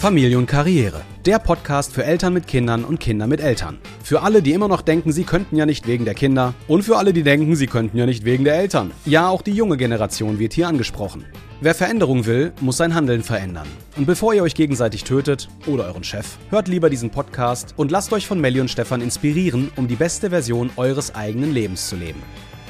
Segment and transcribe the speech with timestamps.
[0.00, 1.02] Familie und Karriere.
[1.26, 3.76] Der Podcast für Eltern mit Kindern und Kinder mit Eltern.
[4.02, 6.54] Für alle, die immer noch denken, sie könnten ja nicht wegen der Kinder.
[6.68, 8.92] Und für alle, die denken, sie könnten ja nicht wegen der Eltern.
[9.04, 11.26] Ja, auch die junge Generation wird hier angesprochen.
[11.60, 13.66] Wer Veränderung will, muss sein Handeln verändern.
[13.98, 18.14] Und bevor ihr euch gegenseitig tötet oder euren Chef, hört lieber diesen Podcast und lasst
[18.14, 22.22] euch von Melli und Stefan inspirieren, um die beste Version eures eigenen Lebens zu leben.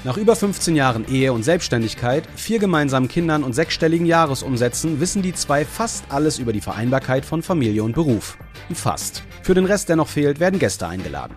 [0.03, 5.35] Nach über 15 Jahren Ehe und Selbstständigkeit, vier gemeinsamen Kindern und sechsstelligen Jahresumsätzen wissen die
[5.35, 8.39] zwei fast alles über die Vereinbarkeit von Familie und Beruf.
[8.73, 9.23] Fast.
[9.43, 11.37] Für den Rest, der noch fehlt, werden Gäste eingeladen.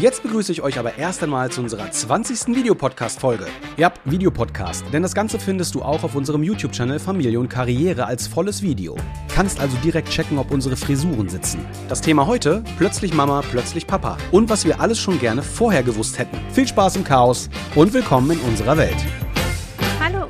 [0.00, 2.54] Jetzt begrüße ich euch aber erst einmal zu unserer 20.
[2.54, 3.46] Videopodcast-Folge.
[3.78, 8.26] Ja, Videopodcast, denn das Ganze findest du auch auf unserem YouTube-Channel Familie und Karriere als
[8.26, 8.96] volles Video.
[9.34, 11.64] Kannst also direkt checken, ob unsere Frisuren sitzen.
[11.88, 14.18] Das Thema heute: plötzlich Mama, plötzlich Papa.
[14.32, 16.36] Und was wir alles schon gerne vorher gewusst hätten.
[16.52, 19.02] Viel Spaß im Chaos und willkommen in unserer Welt.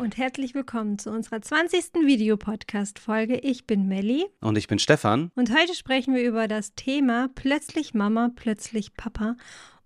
[0.06, 1.94] Und herzlich willkommen zu unserer 20.
[1.94, 3.38] Videopodcast-Folge.
[3.38, 5.32] Ich bin Melli Und ich bin Stefan.
[5.34, 9.34] und heute sprechen wir über das Thema plötzlich Mama, plötzlich Papa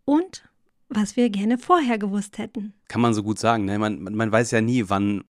[0.05, 0.45] und
[0.91, 2.75] was wir gerne vorher gewusst hätten.
[2.89, 3.79] Kann man so gut sagen, ne?
[3.79, 5.25] Man, man man weiß ja nie, wann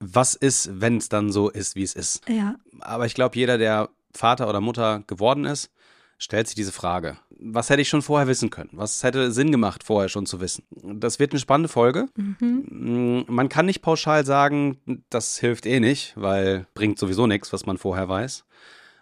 [0.00, 2.28] was ist, wenn es dann so ist, wie es ist.
[2.28, 5.70] Ja, Aber ich glaube, jeder, der Vater oder Mutter geworden ist,
[6.18, 7.18] stellt sich diese Frage.
[7.38, 8.70] Was hätte ich schon vorher wissen können?
[8.72, 10.64] Was hätte Sinn gemacht, vorher schon zu wissen?
[10.70, 12.06] Das wird eine spannende Folge.
[12.16, 14.78] Mm, Man kann nicht pauschal sagen,
[15.10, 18.44] das hilft eh nicht, weil bringt sowieso nichts, was man vorher weiß.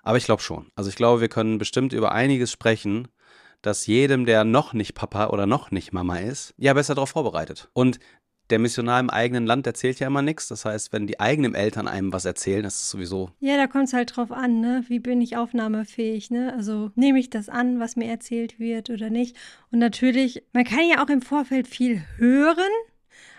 [0.02, 0.70] Aber ich glaube schon.
[0.74, 3.08] Also ich glaube, wir können bestimmt über einiges sprechen,
[3.62, 7.70] das jedem, der noch nicht Papa oder noch nicht Mama ist, ja besser darauf vorbereitet.
[7.72, 7.98] Und
[8.50, 10.48] der Missionar im eigenen Land erzählt ja immer nichts.
[10.48, 13.88] Das heißt, wenn die eigenen Eltern einem was erzählen, das ist sowieso ja, da kommt
[13.88, 14.84] es halt drauf an, ne?
[14.88, 16.52] Wie bin ich aufnahmefähig, ne?
[16.54, 19.36] Also nehme ich das an, was mir erzählt wird oder nicht?
[19.70, 22.72] Und natürlich, man kann ja auch im Vorfeld viel hören,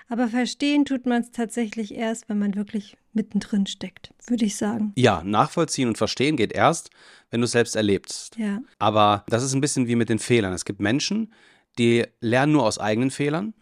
[0.08, 4.94] aber verstehen tut man es tatsächlich erst, wenn man wirklich mittendrin steckt, würde ich sagen.
[4.96, 6.92] Ja, nachvollziehen und verstehen geht erst,
[7.32, 8.38] wenn du es selbst erlebst.
[8.38, 8.62] Ja.
[8.78, 10.54] Aber das ist ein bisschen wie mit den Fehlern.
[10.54, 11.34] Es gibt Menschen,
[11.80, 13.54] die lernen nur aus eigenen Fehlern.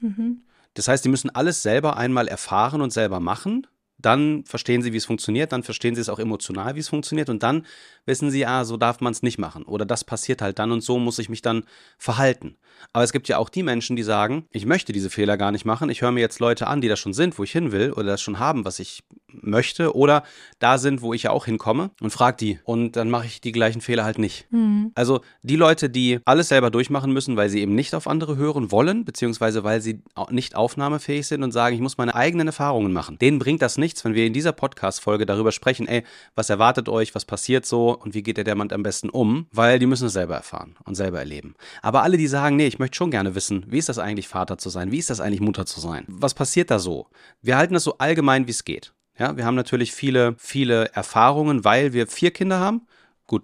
[0.74, 3.68] Das heißt, die müssen alles selber einmal erfahren und selber machen.
[4.00, 5.52] Dann verstehen sie, wie es funktioniert.
[5.52, 7.30] Dann verstehen sie es auch emotional, wie es funktioniert.
[7.30, 7.66] Und dann
[8.06, 9.64] wissen sie, ah, so darf man es nicht machen.
[9.64, 11.64] Oder das passiert halt dann und so muss ich mich dann
[11.98, 12.58] verhalten.
[12.92, 15.64] Aber es gibt ja auch die Menschen, die sagen, ich möchte diese Fehler gar nicht
[15.64, 15.90] machen.
[15.90, 18.04] Ich höre mir jetzt Leute an, die da schon sind, wo ich hin will oder
[18.04, 19.04] das schon haben, was ich
[19.42, 19.96] möchte.
[19.96, 20.24] Oder
[20.60, 22.60] da sind, wo ich ja auch hinkomme und frage die.
[22.64, 24.48] Und dann mache ich die gleichen Fehler halt nicht.
[24.96, 28.72] Also die Leute, die alles selber durchmachen müssen, weil sie eben nicht auf andere hören
[28.72, 33.18] wollen, beziehungsweise weil sie nicht aufnahmefähig sind und sagen, ich muss meine eigenen Erfahrungen machen.
[33.20, 36.04] Denen bringt das nichts, wenn wir in dieser Podcast-Folge darüber sprechen, ey,
[36.36, 39.80] was erwartet euch, was passiert so und wie geht der damit am besten um, weil
[39.80, 41.56] die müssen es selber erfahren und selber erleben.
[41.82, 44.58] Aber alle, die sagen, nee, ich möchte schon gerne wissen, wie ist das eigentlich, Vater
[44.58, 47.08] zu sein, wie ist das eigentlich, Mutter zu sein, was passiert da so?
[47.42, 48.94] Wir halten das so allgemein, wie es geht.
[49.18, 52.88] Ja, wir haben natürlich viele, viele Erfahrungen, weil wir vier Kinder haben.
[53.28, 53.44] Gut,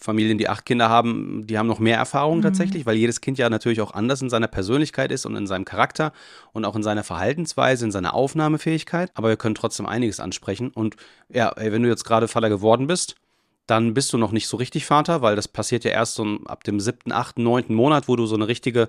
[0.00, 3.48] Familien, die acht Kinder haben, die haben noch mehr Erfahrung tatsächlich, weil jedes Kind ja
[3.48, 6.12] natürlich auch anders in seiner Persönlichkeit ist und in seinem Charakter
[6.52, 9.10] und auch in seiner Verhaltensweise, in seiner Aufnahmefähigkeit.
[9.14, 10.70] Aber wir können trotzdem einiges ansprechen.
[10.70, 10.96] Und
[11.28, 13.14] ja, ey, wenn du jetzt gerade Vater geworden bist,
[13.66, 16.64] dann bist du noch nicht so richtig Vater, weil das passiert ja erst so ab
[16.64, 18.88] dem siebten, achten, neunten Monat, wo du so eine richtige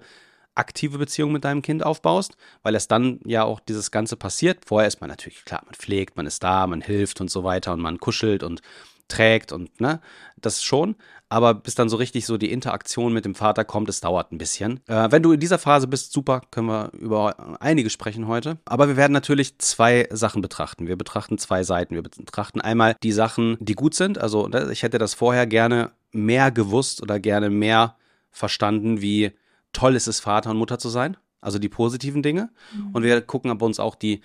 [0.58, 4.66] aktive Beziehung mit deinem Kind aufbaust, weil erst dann ja auch dieses Ganze passiert.
[4.66, 7.74] Vorher ist man natürlich, klar, man pflegt, man ist da, man hilft und so weiter
[7.74, 8.62] und man kuschelt und
[9.08, 10.02] trägt und ne,
[10.42, 10.96] das schon.
[11.30, 14.38] Aber bis dann so richtig so die Interaktion mit dem Vater kommt, es dauert ein
[14.38, 14.80] bisschen.
[14.88, 18.58] Äh, wenn du in dieser Phase bist, super, können wir über einige sprechen heute.
[18.64, 20.88] Aber wir werden natürlich zwei Sachen betrachten.
[20.88, 21.96] Wir betrachten zwei Seiten.
[21.96, 24.18] Wir betrachten einmal die Sachen, die gut sind.
[24.20, 27.96] Also ne, ich hätte das vorher gerne mehr gewusst oder gerne mehr
[28.32, 29.34] verstanden, wie
[29.78, 31.18] toll ist es, Vater und Mutter zu sein.
[31.40, 32.50] Also die positiven Dinge.
[32.94, 34.22] Und wir gucken aber uns auch die,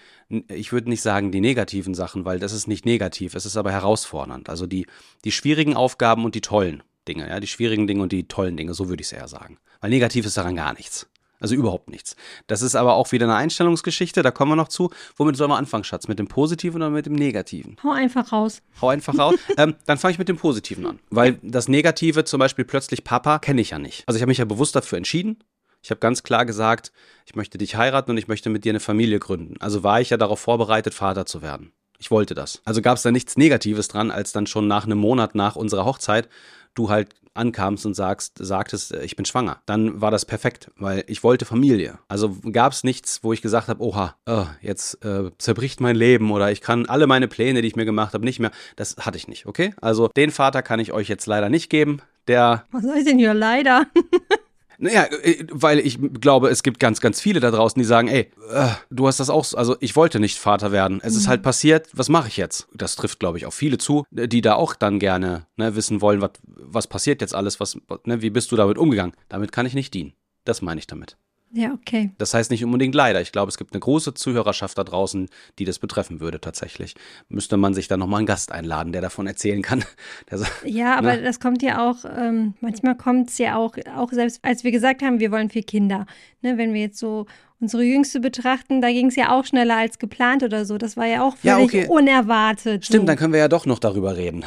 [0.48, 3.70] ich würde nicht sagen die negativen Sachen, weil das ist nicht negativ, es ist aber
[3.70, 4.48] herausfordernd.
[4.48, 4.86] Also die,
[5.24, 8.72] die schwierigen Aufgaben und die tollen Dinge, ja, die schwierigen Dinge und die tollen Dinge,
[8.72, 9.58] so würde ich es eher sagen.
[9.80, 11.06] Weil negativ ist daran gar nichts.
[11.42, 12.14] Also überhaupt nichts.
[12.47, 14.91] Das ist aber auch wieder eine Einstellungsgeschichte, da kommen wir noch zu.
[15.16, 16.06] Womit sollen wir anfangen, Schatz?
[16.06, 17.76] Mit dem Positiven oder mit dem Negativen?
[17.82, 18.62] Hau einfach raus.
[18.80, 19.34] Hau einfach raus.
[19.56, 21.00] ähm, dann fange ich mit dem Positiven an.
[21.10, 24.04] Weil das Negative, zum Beispiel plötzlich Papa, kenne ich ja nicht.
[24.06, 25.42] Also ich habe mich ja bewusst dafür entschieden.
[25.83, 26.92] Ich habe ganz klar gesagt,
[27.27, 29.56] ich möchte dich heiraten und ich möchte mit dir eine Familie gründen.
[29.59, 31.72] Also war ich ja darauf vorbereitet, Vater zu werden.
[31.98, 32.60] Ich wollte das.
[32.65, 35.84] Also gab es da nichts Negatives dran, als dann schon nach einem Monat nach unserer
[35.84, 36.28] Hochzeit
[36.74, 39.63] du halt ankamst und sagst, sagtest, äh, ich bin schwanger.
[39.66, 41.98] Dann war das perfekt, weil ich wollte Familie.
[42.09, 46.30] Also gab es nichts, wo ich gesagt habe, oha, äh, jetzt äh, zerbricht mein Leben
[46.30, 48.51] oder ich kann alle meine Pläne, die ich mir gemacht habe, nicht mehr.
[48.77, 49.74] Das hatte ich nicht, okay?
[49.80, 52.03] Also den Vater kann ich euch jetzt leider nicht geben.
[52.28, 53.86] Der Was soll ich denn hier leider?
[54.82, 58.32] Naja, äh, weil ich glaube, es gibt ganz, ganz viele da draußen, die sagen, ey,
[58.52, 61.00] äh, du hast das auch, also ich wollte nicht Vater werden.
[61.04, 61.20] Es mhm.
[61.20, 62.66] ist halt passiert, was mache ich jetzt?
[62.74, 66.20] Das trifft, glaube ich, auf viele zu, die da auch dann gerne ne, wissen wollen,
[66.20, 69.14] was, was passiert jetzt alles, was, ne, wie bist du damit umgegangen?
[69.28, 70.14] Damit kann ich nicht dienen.
[70.44, 71.16] Das meine ich damit.
[71.54, 72.10] Ja, okay.
[72.16, 73.21] Das heißt nicht unbedingt leider.
[73.21, 75.28] Ich glaube, es gibt eine große Zuhörerschaft da draußen,
[75.59, 76.95] die das betreffen würde tatsächlich.
[77.28, 79.84] Müsste man sich dann nochmal einen Gast einladen, der davon erzählen kann.
[80.31, 81.22] So, ja, aber ne?
[81.22, 85.03] das kommt ja auch, ähm, manchmal kommt es ja auch, auch selbst als wir gesagt
[85.03, 86.07] haben, wir wollen vier Kinder.
[86.41, 87.27] Ne, wenn wir jetzt so
[87.60, 90.78] unsere Jüngste betrachten, da ging es ja auch schneller als geplant oder so.
[90.78, 91.87] Das war ja auch völlig ja, okay.
[91.89, 92.87] unerwartet.
[92.87, 93.07] Stimmt, so.
[93.07, 94.45] dann können wir ja doch noch darüber reden.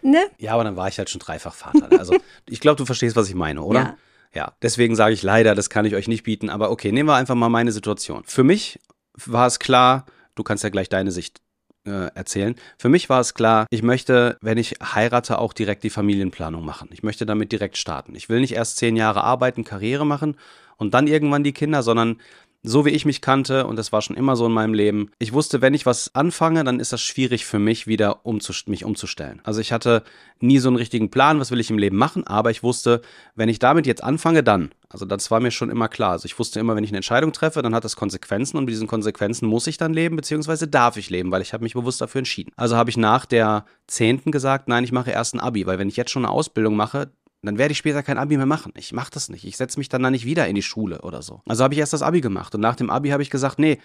[0.00, 0.24] Ne?
[0.38, 1.88] Ja, aber dann war ich halt schon dreifach Vater.
[1.98, 2.16] Also
[2.48, 3.80] ich glaube, du verstehst, was ich meine, oder?
[3.80, 3.96] Ja.
[4.36, 6.50] Ja, deswegen sage ich leider, das kann ich euch nicht bieten.
[6.50, 8.22] Aber okay, nehmen wir einfach mal meine Situation.
[8.26, 8.78] Für mich
[9.14, 10.04] war es klar,
[10.34, 11.40] du kannst ja gleich deine Sicht
[11.86, 12.54] äh, erzählen.
[12.76, 16.90] Für mich war es klar, ich möchte, wenn ich heirate, auch direkt die Familienplanung machen.
[16.92, 18.14] Ich möchte damit direkt starten.
[18.14, 20.36] Ich will nicht erst zehn Jahre arbeiten, Karriere machen
[20.76, 22.20] und dann irgendwann die Kinder, sondern
[22.62, 25.32] so wie ich mich kannte, und das war schon immer so in meinem Leben, ich
[25.32, 29.40] wusste, wenn ich was anfange, dann ist das schwierig für mich, wieder umzust mich umzustellen.
[29.44, 30.02] Also ich hatte
[30.40, 33.02] nie so einen richtigen Plan, was will ich im Leben machen, aber ich wusste,
[33.34, 34.70] wenn ich damit jetzt anfange, dann.
[34.88, 36.12] Also das war mir schon immer klar.
[36.12, 38.72] Also ich wusste immer, wenn ich eine Entscheidung treffe, dann hat das Konsequenzen und mit
[38.72, 42.00] diesen Konsequenzen muss ich dann leben, beziehungsweise darf ich leben, weil ich habe mich bewusst
[42.00, 42.52] dafür entschieden.
[42.56, 45.88] Also habe ich nach der zehnten gesagt, nein, ich mache erst ein Abi, weil wenn
[45.88, 47.10] ich jetzt schon eine Ausbildung mache,
[47.42, 48.72] dann werde ich später kein Abi mehr machen.
[48.76, 49.44] Ich mache das nicht.
[49.44, 51.42] Ich setze mich dann da nicht wieder in die Schule oder so.
[51.46, 53.78] Also habe ich erst das Abi gemacht und nach dem Abi habe ich gesagt, nee,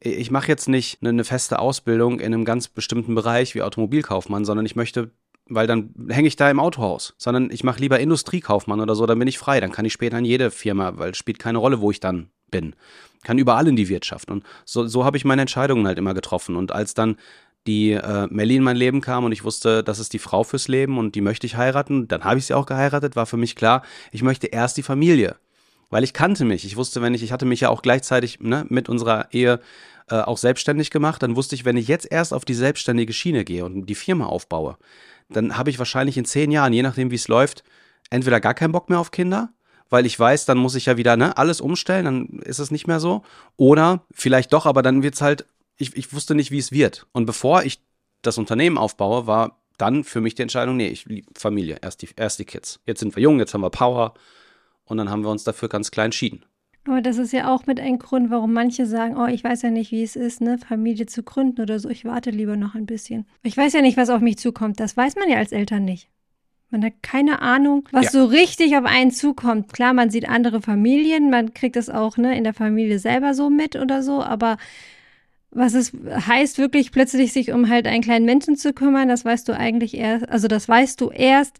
[0.00, 4.64] ich mache jetzt nicht eine feste Ausbildung in einem ganz bestimmten Bereich wie Automobilkaufmann, sondern
[4.64, 5.10] ich möchte,
[5.46, 9.18] weil dann hänge ich da im Autohaus, sondern ich mache lieber Industriekaufmann oder so, dann
[9.18, 11.80] bin ich frei, dann kann ich später in jede Firma, weil es spielt keine Rolle,
[11.80, 12.76] wo ich dann bin.
[13.24, 14.30] Kann überall in die Wirtschaft.
[14.30, 16.56] Und so, so habe ich meine Entscheidungen halt immer getroffen.
[16.56, 17.16] Und als dann
[17.68, 20.66] die äh, Melly in mein Leben kam und ich wusste, das ist die Frau fürs
[20.66, 22.08] Leben und die möchte ich heiraten.
[22.08, 25.36] Dann habe ich sie auch geheiratet, war für mich klar, ich möchte erst die Familie.
[25.90, 26.64] Weil ich kannte mich.
[26.64, 29.60] Ich wusste, wenn ich, ich hatte mich ja auch gleichzeitig ne, mit unserer Ehe
[30.10, 33.44] äh, auch selbstständig gemacht, dann wusste ich, wenn ich jetzt erst auf die selbstständige Schiene
[33.44, 34.76] gehe und die Firma aufbaue,
[35.28, 37.64] dann habe ich wahrscheinlich in zehn Jahren, je nachdem wie es läuft,
[38.10, 39.50] entweder gar keinen Bock mehr auf Kinder,
[39.90, 42.86] weil ich weiß, dann muss ich ja wieder ne, alles umstellen, dann ist es nicht
[42.86, 43.22] mehr so.
[43.56, 45.46] Oder vielleicht doch, aber dann wird es halt
[45.78, 47.06] ich, ich wusste nicht, wie es wird.
[47.12, 47.80] Und bevor ich
[48.22, 52.08] das Unternehmen aufbaue, war dann für mich die Entscheidung, nee, ich liebe Familie, erst die,
[52.16, 52.80] erst die Kids.
[52.84, 54.14] Jetzt sind wir jung, jetzt haben wir Power
[54.84, 56.44] und dann haben wir uns dafür ganz klar entschieden.
[56.84, 59.70] Aber das ist ja auch mit ein Grund, warum manche sagen, oh, ich weiß ja
[59.70, 61.88] nicht, wie es ist, ne, Familie zu gründen oder so.
[61.90, 63.26] Ich warte lieber noch ein bisschen.
[63.42, 64.80] Ich weiß ja nicht, was auf mich zukommt.
[64.80, 66.08] Das weiß man ja als Eltern nicht.
[66.70, 68.10] Man hat keine Ahnung, was ja.
[68.10, 69.72] so richtig auf einen zukommt.
[69.72, 73.48] Klar, man sieht andere Familien, man kriegt es auch ne, in der Familie selber so
[73.48, 74.56] mit oder so, aber
[75.50, 79.48] was es heißt, wirklich plötzlich sich um halt einen kleinen Menschen zu kümmern, das weißt
[79.48, 81.58] du eigentlich erst, also das weißt du erst,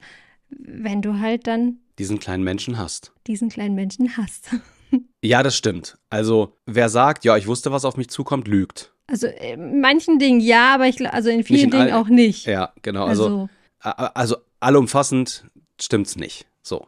[0.50, 3.12] wenn du halt dann diesen kleinen Menschen hast.
[3.26, 4.50] Diesen kleinen Menschen hast.
[5.22, 5.98] ja, das stimmt.
[6.10, 8.92] Also, wer sagt, ja, ich wusste, was auf mich zukommt, lügt.
[9.08, 12.46] Also, in manchen Dingen ja, aber ich also in vielen in Dingen auch nicht.
[12.46, 13.06] Ja, genau.
[13.06, 13.48] Also,
[13.80, 15.44] also, also allumfassend
[15.80, 16.46] stimmt's nicht.
[16.62, 16.86] So.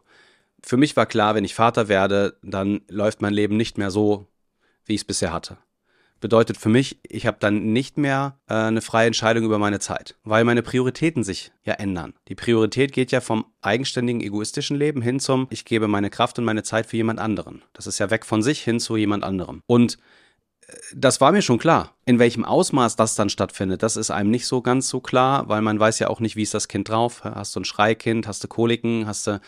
[0.63, 4.27] Für mich war klar, wenn ich Vater werde, dann läuft mein Leben nicht mehr so,
[4.85, 5.57] wie ich es bisher hatte
[6.21, 10.15] bedeutet für mich, ich habe dann nicht mehr äh, eine freie Entscheidung über meine Zeit,
[10.23, 12.13] weil meine Prioritäten sich ja ändern.
[12.29, 16.45] Die Priorität geht ja vom eigenständigen, egoistischen Leben hin zum, ich gebe meine Kraft und
[16.45, 17.63] meine Zeit für jemand anderen.
[17.73, 19.61] Das ist ja weg von sich hin zu jemand anderem.
[19.65, 19.97] Und
[20.67, 21.95] äh, das war mir schon klar.
[22.05, 25.61] In welchem Ausmaß das dann stattfindet, das ist einem nicht so ganz so klar, weil
[25.61, 27.23] man weiß ja auch nicht, wie ist das Kind drauf.
[27.23, 29.41] Hast du ein Schreikind, hast du Koliken, hast du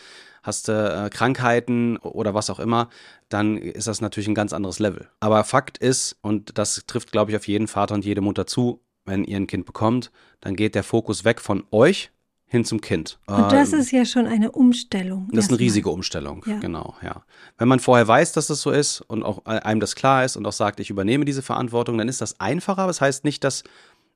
[0.44, 2.90] hast du äh, Krankheiten oder was auch immer,
[3.28, 5.08] dann ist das natürlich ein ganz anderes Level.
[5.18, 8.80] Aber Fakt ist, und das trifft, glaube ich, auf jeden Vater und jede Mutter zu,
[9.06, 12.10] wenn ihr ein Kind bekommt, dann geht der Fokus weg von euch
[12.46, 13.18] hin zum Kind.
[13.26, 15.28] Und das ähm, ist ja schon eine Umstellung.
[15.32, 16.58] Das ist eine riesige Umstellung, ja.
[16.58, 17.24] genau, ja.
[17.58, 20.46] Wenn man vorher weiß, dass das so ist und auch einem das klar ist und
[20.46, 22.86] auch sagt, ich übernehme diese Verantwortung, dann ist das einfacher.
[22.86, 23.64] Das heißt nicht, dass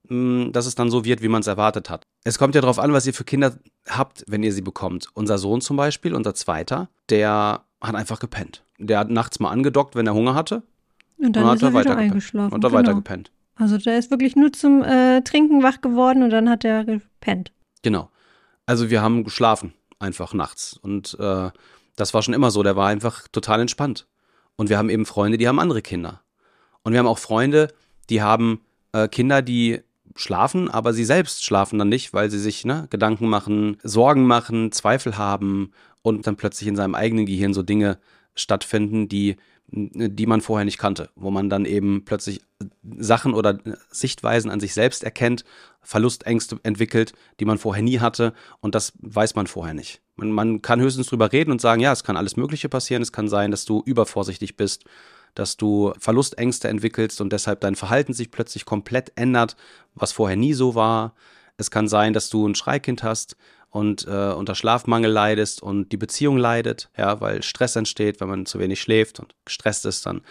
[0.08, 2.06] dass es dann so wird, wie man es erwartet hat.
[2.24, 5.08] Es kommt ja darauf an, was ihr für Kinder habt, wenn ihr sie bekommt.
[5.14, 8.64] Unser Sohn zum Beispiel, unser zweiter, der hat einfach gepennt.
[8.78, 10.62] Der hat nachts mal angedockt, wenn er Hunger hatte.
[11.18, 12.54] Und dann und ist er, weiter eingeschlafen.
[12.54, 12.82] Und dann genau.
[12.82, 13.30] weiter gepennt.
[13.56, 17.52] Also der ist wirklich nur zum äh, Trinken wach geworden und dann hat er gepennt.
[17.82, 18.10] Genau.
[18.66, 20.78] Also wir haben geschlafen, einfach nachts.
[20.80, 21.50] Und äh,
[21.96, 22.62] das war schon immer so.
[22.62, 24.06] Der war einfach total entspannt.
[24.56, 26.22] Und wir haben eben Freunde, die haben andere Kinder.
[26.82, 27.68] Und wir haben auch Freunde,
[28.10, 28.60] die haben
[28.92, 29.80] äh, Kinder, die
[30.18, 34.72] schlafen, aber sie selbst schlafen dann nicht, weil sie sich ne, Gedanken machen, Sorgen machen,
[34.72, 35.72] Zweifel haben
[36.02, 37.98] und dann plötzlich in seinem eigenen Gehirn so Dinge
[38.34, 39.36] stattfinden, die
[39.70, 42.40] die man vorher nicht kannte, wo man dann eben plötzlich
[42.96, 43.58] Sachen oder
[43.90, 45.44] Sichtweisen an sich selbst erkennt,
[45.82, 50.00] Verlustängste entwickelt, die man vorher nie hatte und das weiß man vorher nicht.
[50.16, 53.12] Man, man kann höchstens drüber reden und sagen, ja, es kann alles Mögliche passieren, es
[53.12, 54.84] kann sein, dass du übervorsichtig bist,
[55.34, 59.56] dass du Verlustängste entwickelst und deshalb dein Verhalten sich plötzlich komplett ändert,
[59.94, 61.14] was vorher nie so war.
[61.56, 63.36] Es kann sein, dass du ein Schreikind hast
[63.70, 68.46] und äh, unter Schlafmangel leidest und die Beziehung leidet, ja, weil Stress entsteht, wenn man
[68.46, 70.22] zu wenig schläft und gestresst ist, dann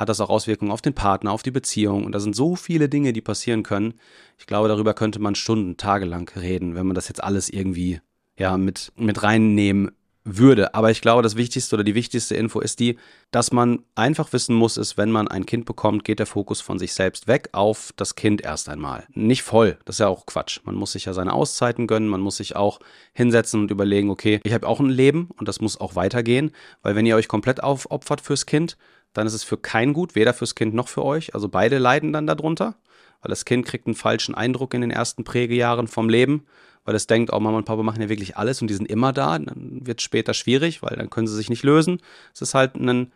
[0.00, 2.06] hat das auch Auswirkungen auf den Partner, auf die Beziehung.
[2.06, 3.94] Und da sind so viele Dinge, die passieren können.
[4.38, 8.00] Ich glaube, darüber könnte man Stunden, tagelang reden, wenn man das jetzt alles irgendwie
[8.38, 9.90] ja, mit, mit reinnehmen
[10.24, 10.74] würde.
[10.74, 12.98] Aber ich glaube, das Wichtigste oder die wichtigste Info ist die,
[13.30, 16.78] dass man einfach wissen muss, ist, wenn man ein Kind bekommt, geht der Fokus von
[16.78, 19.06] sich selbst weg auf das Kind erst einmal.
[19.14, 20.60] Nicht voll, das ist ja auch Quatsch.
[20.64, 22.80] Man muss sich ja seine Auszeiten gönnen, man muss sich auch
[23.12, 26.96] hinsetzen und überlegen, okay, ich habe auch ein Leben und das muss auch weitergehen, weil
[26.96, 28.76] wenn ihr euch komplett aufopfert fürs Kind,
[29.12, 31.34] dann ist es für kein gut, weder fürs Kind noch für euch.
[31.34, 32.76] Also beide leiden dann darunter,
[33.22, 36.44] weil das Kind kriegt einen falschen Eindruck in den ersten Prägejahren vom Leben
[36.84, 39.12] weil es denkt, oh, Mama und Papa machen ja wirklich alles und die sind immer
[39.12, 39.38] da.
[39.38, 42.00] Dann wird es später schwierig, weil dann können sie sich nicht lösen.
[42.34, 43.12] Es ist halt ein,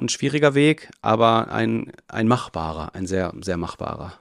[0.00, 4.14] ein schwieriger Weg, aber ein, ein machbarer, ein sehr, sehr machbarer.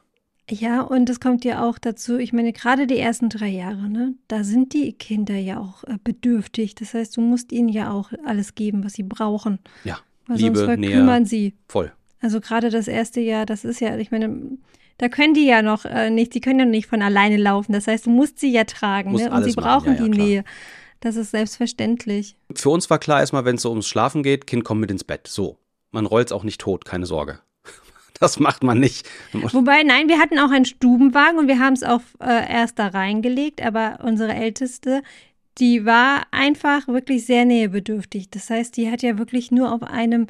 [0.50, 4.13] Ja, und es kommt ja auch dazu, ich meine, gerade die ersten drei Jahre, ne,
[4.29, 6.74] da sind die Kinder ja auch äh, bedürftig.
[6.75, 9.59] Das heißt, du musst ihnen ja auch alles geben, was sie brauchen.
[9.83, 11.53] Ja, Weil Liebe, sonst verkümmern Nähe, sie.
[11.67, 11.91] voll.
[12.21, 14.57] Also gerade das erste Jahr, das ist ja, ich meine,
[14.97, 17.73] da können die ja noch äh, nicht, die können ja nicht von alleine laufen.
[17.73, 19.31] Das heißt, du musst sie ja tragen ne?
[19.31, 20.25] und sie brauchen ja, ja, die klar.
[20.25, 20.43] Nähe.
[20.99, 22.35] Das ist selbstverständlich.
[22.55, 25.03] Für uns war klar erstmal, wenn es so ums Schlafen geht, Kind kommt mit ins
[25.03, 25.27] Bett.
[25.27, 25.57] So.
[25.91, 27.39] Man rollt es auch nicht tot, keine Sorge.
[28.19, 29.07] Das macht man nicht.
[29.31, 32.87] Wobei, nein, wir hatten auch einen Stubenwagen und wir haben es auch äh, erst da
[32.87, 35.03] reingelegt, aber unsere Älteste,
[35.59, 38.29] die war einfach wirklich sehr nähebedürftig.
[38.29, 40.27] Das heißt, die hat ja wirklich nur auf einem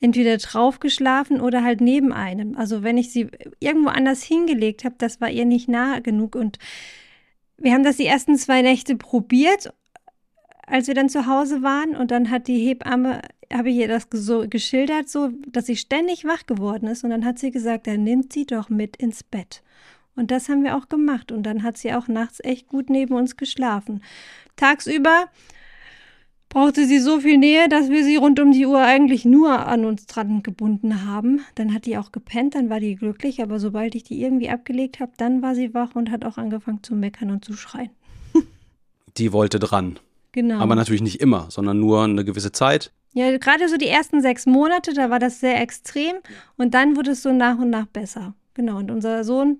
[0.00, 2.56] entweder drauf geschlafen oder halt neben einem.
[2.56, 6.36] Also wenn ich sie irgendwo anders hingelegt habe, das war ihr nicht nah genug.
[6.36, 6.58] Und
[7.56, 9.72] wir haben das die ersten zwei Nächte probiert,
[10.66, 11.96] als wir dann zu Hause waren.
[11.96, 16.24] Und dann hat die Hebamme, habe ich ihr das so geschildert, so, dass sie ständig
[16.24, 17.02] wach geworden ist.
[17.02, 19.62] Und dann hat sie gesagt, dann nimmt sie doch mit ins Bett.
[20.14, 21.32] Und das haben wir auch gemacht.
[21.32, 24.02] Und dann hat sie auch nachts echt gut neben uns geschlafen.
[24.58, 25.28] Tagsüber
[26.48, 29.84] brauchte sie so viel Nähe, dass wir sie rund um die Uhr eigentlich nur an
[29.84, 31.40] uns dran gebunden haben.
[31.54, 35.00] Dann hat die auch gepennt, dann war die glücklich, aber sobald ich die irgendwie abgelegt
[35.00, 37.90] habe, dann war sie wach und hat auch angefangen zu meckern und zu schreien.
[39.16, 39.98] Die wollte dran.
[40.32, 40.58] Genau.
[40.58, 42.92] Aber natürlich nicht immer, sondern nur eine gewisse Zeit.
[43.12, 46.16] ja, gerade so die ersten sechs Monate, da war das sehr extrem
[46.56, 48.34] und dann wurde es so nach und nach besser.
[48.54, 49.58] Genau, und unser Sohn,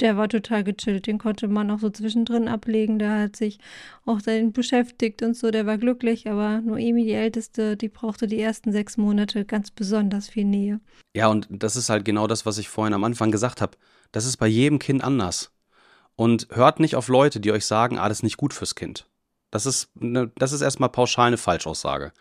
[0.00, 3.58] der war total gechillt, den konnte man auch so zwischendrin ablegen, der hat sich
[4.04, 8.40] auch dann beschäftigt und so, der war glücklich, aber Noemi, die Älteste, die brauchte die
[8.40, 10.80] ersten sechs Monate ganz besonders viel Nähe.
[11.14, 13.76] Ja, und das ist halt genau das, was ich vorhin am Anfang gesagt habe.
[14.12, 15.52] Das ist bei jedem Kind anders.
[16.14, 19.06] Und hört nicht auf Leute, die euch sagen, ah, das ist nicht gut fürs Kind.
[19.50, 22.12] Das ist, ne, das ist erstmal pauschal eine Falschaussage.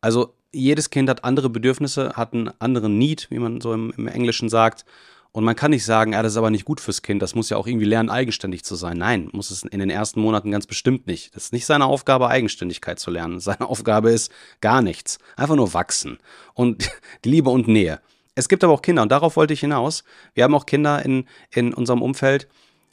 [0.00, 4.06] Also jedes Kind hat andere Bedürfnisse, hat einen anderen Need, wie man so im, im
[4.06, 4.84] Englischen sagt.
[5.32, 7.50] Und man kann nicht sagen, ja, das ist aber nicht gut fürs Kind, das muss
[7.50, 8.98] ja auch irgendwie lernen, eigenständig zu sein.
[8.98, 11.34] Nein, muss es in den ersten Monaten ganz bestimmt nicht.
[11.36, 13.38] Das ist nicht seine Aufgabe, Eigenständigkeit zu lernen.
[13.50, 15.18] Seine Aufgabe ist gar nichts.
[15.36, 16.18] Einfach nur wachsen.
[16.54, 16.90] Und
[17.24, 18.00] die Liebe und Nähe.
[18.34, 20.04] Es gibt aber auch Kinder, und darauf wollte ich hinaus.
[20.34, 22.48] Wir haben auch Kinder in, in unserem Umfeld,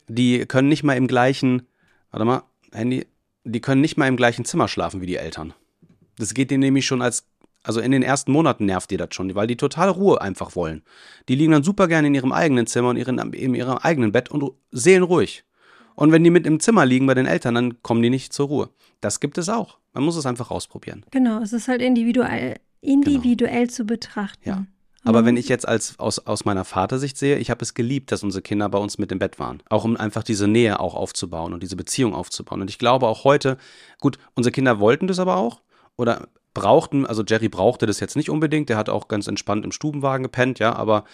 [0.08, 1.66] die können nicht mal im gleichen,
[2.10, 2.42] warte mal,
[2.72, 3.06] Handy,
[3.44, 5.54] die können nicht mal im gleichen Zimmer schlafen wie die Eltern.
[6.18, 7.26] Das geht denen nämlich schon als,
[7.62, 10.82] also in den ersten Monaten nervt die das schon, weil die totale Ruhe einfach wollen.
[11.28, 14.30] Die liegen dann super gerne in ihrem eigenen Zimmer und ihren, in ihrem eigenen Bett
[14.30, 15.44] und seelenruhig.
[15.94, 18.46] Und wenn die mit im Zimmer liegen bei den Eltern, dann kommen die nicht zur
[18.46, 18.70] Ruhe.
[19.00, 19.78] Das gibt es auch.
[19.92, 21.04] Man muss es einfach ausprobieren.
[21.10, 24.48] Genau, es ist halt individuell, individuell zu betrachten.
[24.48, 24.64] Ja.
[25.04, 28.22] Aber wenn ich jetzt als aus, aus meiner Vatersicht sehe, ich habe es geliebt, dass
[28.22, 29.62] unsere Kinder bei uns mit im Bett waren.
[29.70, 32.60] Auch um einfach diese Nähe auch aufzubauen und diese Beziehung aufzubauen.
[32.60, 33.58] Und ich glaube auch heute,
[34.00, 35.62] gut, unsere Kinder wollten das aber auch
[35.96, 39.72] oder brauchten, also Jerry brauchte das jetzt nicht unbedingt, der hat auch ganz entspannt im
[39.72, 41.04] Stubenwagen gepennt, ja, aber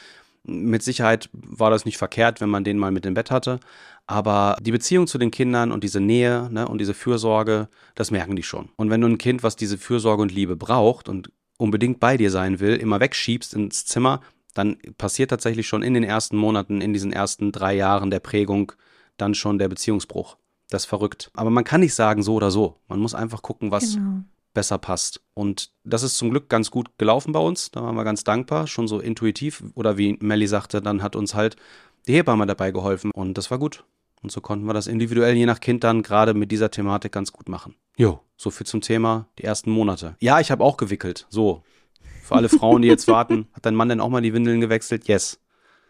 [0.46, 3.60] mit Sicherheit war das nicht verkehrt, wenn man den mal mit im Bett hatte.
[4.06, 8.36] Aber die Beziehung zu den Kindern und diese Nähe ne, und diese Fürsorge, das merken
[8.36, 8.68] die schon.
[8.76, 12.30] Und wenn du ein Kind, was diese Fürsorge und Liebe braucht und unbedingt bei dir
[12.30, 14.20] sein will, immer wegschiebst ins Zimmer,
[14.52, 18.72] dann passiert tatsächlich schon in den ersten Monaten, in diesen ersten drei Jahren der Prägung
[19.16, 20.36] dann schon der Beziehungsbruch.
[20.68, 21.30] Das ist verrückt.
[21.34, 22.76] Aber man kann nicht sagen so oder so.
[22.88, 24.24] Man muss einfach gucken, was Genau.
[24.54, 25.20] Besser passt.
[25.34, 27.70] Und das ist zum Glück ganz gut gelaufen bei uns.
[27.70, 29.62] Da waren wir ganz dankbar, schon so intuitiv.
[29.74, 31.56] Oder wie Melly sagte, dann hat uns halt
[32.06, 33.84] die Hebamme dabei geholfen und das war gut.
[34.22, 37.30] Und so konnten wir das individuell je nach Kind dann gerade mit dieser Thematik ganz
[37.32, 37.74] gut machen.
[37.96, 40.16] Jo, So viel zum Thema die ersten Monate.
[40.18, 41.26] Ja, ich habe auch gewickelt.
[41.28, 41.62] So.
[42.22, 45.08] Für alle Frauen, die jetzt warten, hat dein Mann denn auch mal die Windeln gewechselt?
[45.08, 45.40] Yes.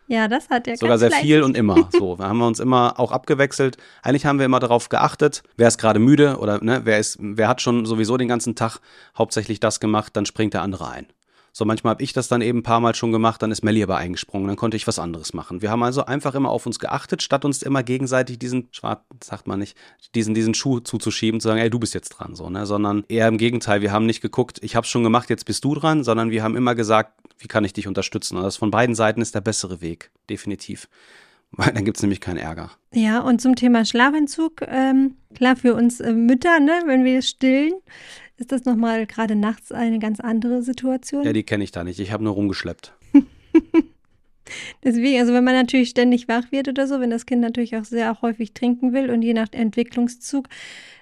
[0.06, 1.22] Ja, das hat er Sogar sehr leicht.
[1.22, 1.88] viel und immer.
[1.92, 3.76] So, da haben wir uns immer auch abgewechselt.
[4.02, 7.48] Eigentlich haben wir immer darauf geachtet, wer ist gerade müde oder ne, wer ist, wer
[7.48, 8.80] hat schon sowieso den ganzen Tag
[9.16, 11.06] hauptsächlich das gemacht, dann springt der andere ein.
[11.56, 13.80] So, manchmal habe ich das dann eben ein paar Mal schon gemacht, dann ist Melli
[13.80, 15.62] aber eingesprungen, dann konnte ich was anderes machen.
[15.62, 18.70] Wir haben also einfach immer auf uns geachtet, statt uns immer gegenseitig diesen,
[19.22, 19.76] sagt man nicht,
[20.16, 23.28] diesen, diesen Schuh zuzuschieben, zu sagen, ey, du bist jetzt dran, so, ne, sondern eher
[23.28, 26.32] im Gegenteil, wir haben nicht geguckt, ich habe schon gemacht, jetzt bist du dran, sondern
[26.32, 28.36] wir haben immer gesagt, wie kann ich dich unterstützen?
[28.36, 30.88] Und das von beiden Seiten ist der bessere Weg, definitiv.
[31.52, 32.72] Weil dann gibt es nämlich keinen Ärger.
[32.92, 37.74] Ja, und zum Thema Schlafentzug, ähm, klar für uns äh, Mütter, ne, wenn wir stillen,
[38.36, 41.24] ist das nochmal gerade nachts eine ganz andere Situation?
[41.24, 42.00] Ja, die kenne ich da nicht.
[42.00, 42.94] Ich habe nur rumgeschleppt.
[44.82, 47.84] Deswegen, also wenn man natürlich ständig wach wird oder so, wenn das Kind natürlich auch
[47.84, 50.48] sehr häufig trinken will und je nach Entwicklungszug,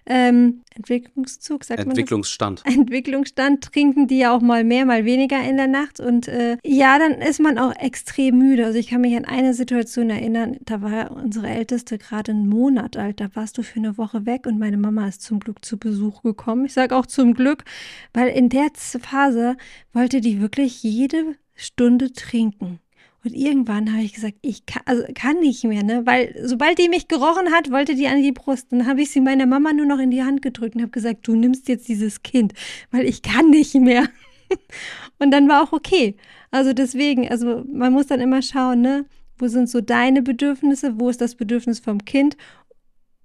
[0.05, 2.63] ähm, Entwicklungszug, sagt Entwicklungsstand.
[2.65, 6.57] man Entwicklungsstand trinken die ja auch mal mehr, mal weniger in der Nacht und äh,
[6.65, 8.67] ja, dann ist man auch extrem müde.
[8.67, 12.97] Also ich kann mich an eine Situation erinnern, da war unsere Älteste gerade einen Monat
[12.97, 15.79] alt, da warst du für eine Woche weg und meine Mama ist zum Glück zu
[15.79, 16.65] Besuch gekommen.
[16.65, 17.65] Ich sage auch zum Glück,
[18.13, 19.57] weil in der Phase
[19.93, 22.81] wollte die wirklich jede Stunde trinken.
[23.25, 26.03] Und irgendwann habe ich gesagt, ich kann, also kann nicht mehr, ne?
[26.05, 28.69] Weil sobald die mich gerochen hat, wollte die an die Brust.
[28.71, 31.27] Dann habe ich sie meiner Mama nur noch in die Hand gedrückt und habe gesagt,
[31.29, 32.53] du nimmst jetzt dieses Kind,
[32.91, 34.09] weil ich kann nicht mehr.
[35.19, 36.17] Und dann war auch okay.
[36.51, 39.07] Also deswegen, also man muss dann immer schauen, ne?
[39.39, 41.01] Wo sind so deine Bedürfnisse?
[41.01, 42.37] Wo ist das Bedürfnis vom Kind?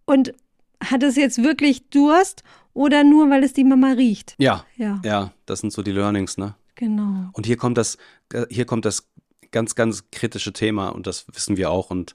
[0.05, 0.33] Und
[0.81, 4.35] hat es jetzt wirklich Durst oder nur, weil es die Mama riecht?
[4.37, 4.63] Ja.
[4.77, 5.01] Ja.
[5.03, 6.55] Ja, das sind so die Learnings, ne?
[6.75, 7.29] Genau.
[7.33, 7.97] Und hier kommt das,
[8.31, 9.07] äh, hier kommt das
[9.57, 11.89] ganz, ganz kritische Thema und das wissen wir auch.
[11.89, 12.13] Und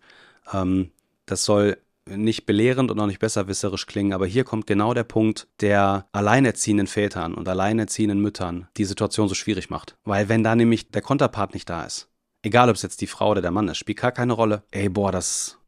[0.54, 0.92] ähm,
[1.26, 5.48] das soll nicht belehrend und auch nicht besserwisserisch klingen, aber hier kommt genau der Punkt,
[5.60, 9.96] der alleinerziehenden Vätern und alleinerziehenden Müttern die Situation so schwierig macht.
[10.04, 12.08] Weil wenn da nämlich der Konterpart nicht da ist,
[12.42, 14.62] egal ob es jetzt die Frau oder der Mann ist, spielt gar keine Rolle.
[14.70, 15.58] Ey, boah, das.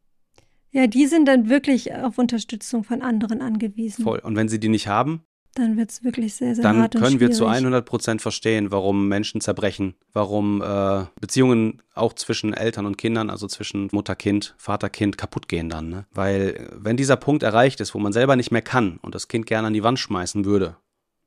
[0.70, 4.04] Ja, die sind dann wirklich auf Unterstützung von anderen angewiesen.
[4.04, 4.20] Voll.
[4.20, 5.24] Und wenn sie die nicht haben,
[5.54, 8.70] dann wird es wirklich sehr, sehr dann hart Dann können wir zu 100 Prozent verstehen,
[8.70, 15.16] warum Menschen zerbrechen, warum äh, Beziehungen auch zwischen Eltern und Kindern, also zwischen Mutter-Kind, Vater-Kind
[15.16, 15.88] kaputt gehen dann.
[15.88, 16.06] Ne?
[16.12, 19.46] Weil wenn dieser Punkt erreicht ist, wo man selber nicht mehr kann und das Kind
[19.46, 20.76] gerne an die Wand schmeißen würde,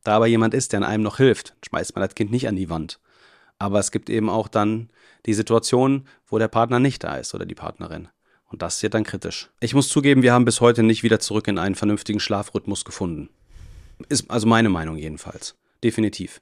[0.04, 2.70] da aber jemand ist, der einem noch hilft, schmeißt man das Kind nicht an die
[2.70, 3.00] Wand.
[3.60, 4.90] Aber es gibt eben auch dann
[5.26, 8.08] die Situation, wo der Partner nicht da ist oder die Partnerin.
[8.50, 9.50] Und das wird dann kritisch.
[9.60, 13.30] Ich muss zugeben, wir haben bis heute nicht wieder zurück in einen vernünftigen Schlafrhythmus gefunden.
[14.10, 15.56] Ist also meine Meinung jedenfalls.
[15.84, 16.42] Definitiv.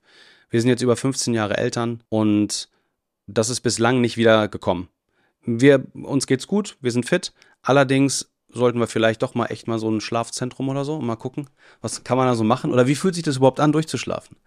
[0.49, 2.69] Wir sind jetzt über 15 Jahre Eltern und
[3.27, 4.89] das ist bislang nicht wieder gekommen.
[5.45, 7.33] Wir, uns geht's gut, wir sind fit.
[7.61, 11.47] Allerdings sollten wir vielleicht doch mal echt mal so ein Schlafzentrum oder so mal gucken,
[11.81, 14.37] was kann man da so machen oder wie fühlt sich das überhaupt an, durchzuschlafen?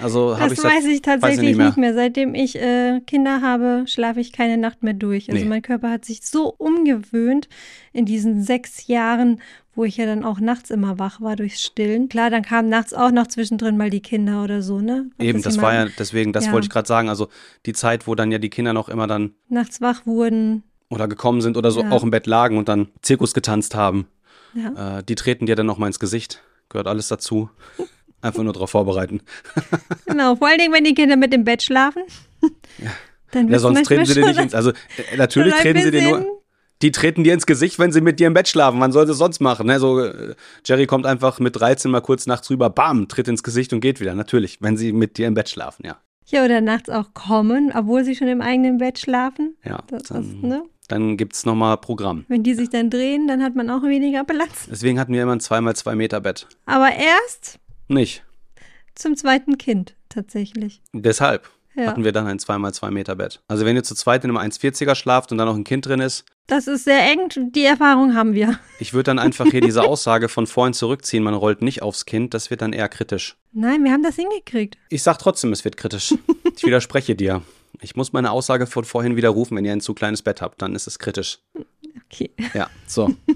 [0.00, 1.66] Also habe ich weiß ich tatsächlich weiß ich nicht, mehr.
[1.66, 1.94] nicht, mehr.
[1.94, 5.30] Seitdem ich äh, Kinder habe, schlafe ich keine Nacht mehr durch.
[5.30, 5.48] Also nee.
[5.48, 7.48] mein Körper hat sich so umgewöhnt
[7.92, 9.40] in diesen sechs Jahren,
[9.74, 12.08] wo ich ja dann auch nachts immer wach war durchs Stillen.
[12.08, 15.10] Klar, dann kamen nachts auch noch zwischendrin mal die Kinder oder so, ne?
[15.18, 16.52] Ob Eben, das, das war ja deswegen, das ja.
[16.52, 17.08] wollte ich gerade sagen.
[17.08, 17.28] Also
[17.64, 21.40] die Zeit, wo dann ja die Kinder noch immer dann nachts wach wurden oder gekommen
[21.40, 21.90] sind oder so ja.
[21.90, 24.06] auch im Bett lagen und dann Zirkus getanzt haben.
[24.54, 24.98] Ja.
[24.98, 26.42] Äh, die treten dir dann noch mal ins Gesicht.
[26.68, 27.50] Gehört alles dazu.
[28.22, 29.20] Einfach nur darauf vorbereiten.
[30.06, 32.02] genau, vor allen Dingen, wenn die Kinder mit im Bett schlafen.
[32.78, 32.90] Ja.
[33.32, 34.54] Dann ja, sonst treten sie dir nicht ins.
[34.54, 36.36] Also äh, natürlich treten sie dir nur
[36.82, 38.78] die treten dir ins Gesicht, wenn sie mit dir im Bett schlafen.
[38.78, 39.66] Man soll es sonst machen?
[39.66, 39.80] Ne?
[39.80, 43.72] So, äh, Jerry kommt einfach mit 13 mal kurz nachts rüber, bam, tritt ins Gesicht
[43.72, 44.14] und geht wieder.
[44.14, 45.96] Natürlich, wenn sie mit dir im Bett schlafen, ja.
[46.28, 49.56] Ja, oder nachts auch kommen, obwohl sie schon im eigenen Bett schlafen.
[49.64, 50.64] Ja, das, dann, ist, ne?
[50.88, 52.24] Dann gibt es nochmal Programm.
[52.28, 54.66] Wenn die sich dann drehen, dann hat man auch weniger Platz.
[54.70, 56.46] Deswegen hatten wir immer ein 2x2 Meter Bett.
[56.66, 57.58] Aber erst?
[57.88, 58.24] Nicht.
[58.94, 60.80] Zum zweiten Kind, tatsächlich.
[60.92, 61.86] Deshalb ja.
[61.86, 63.40] hatten wir dann ein 2x2 Meter Bett.
[63.48, 66.00] Also wenn ihr zu zweit in einem 1,40er schlaft und dann noch ein Kind drin
[66.00, 68.60] ist, das ist sehr eng, die Erfahrung haben wir.
[68.78, 72.34] Ich würde dann einfach hier diese Aussage von vorhin zurückziehen, man rollt nicht aufs Kind,
[72.34, 73.36] das wird dann eher kritisch.
[73.52, 74.78] Nein, wir haben das hingekriegt.
[74.88, 76.14] Ich sag trotzdem, es wird kritisch.
[76.56, 77.42] Ich widerspreche dir.
[77.80, 80.74] Ich muss meine Aussage von vorhin widerrufen, wenn ihr ein zu kleines Bett habt, dann
[80.74, 81.38] ist es kritisch.
[82.06, 82.30] Okay.
[82.54, 83.14] Ja, so.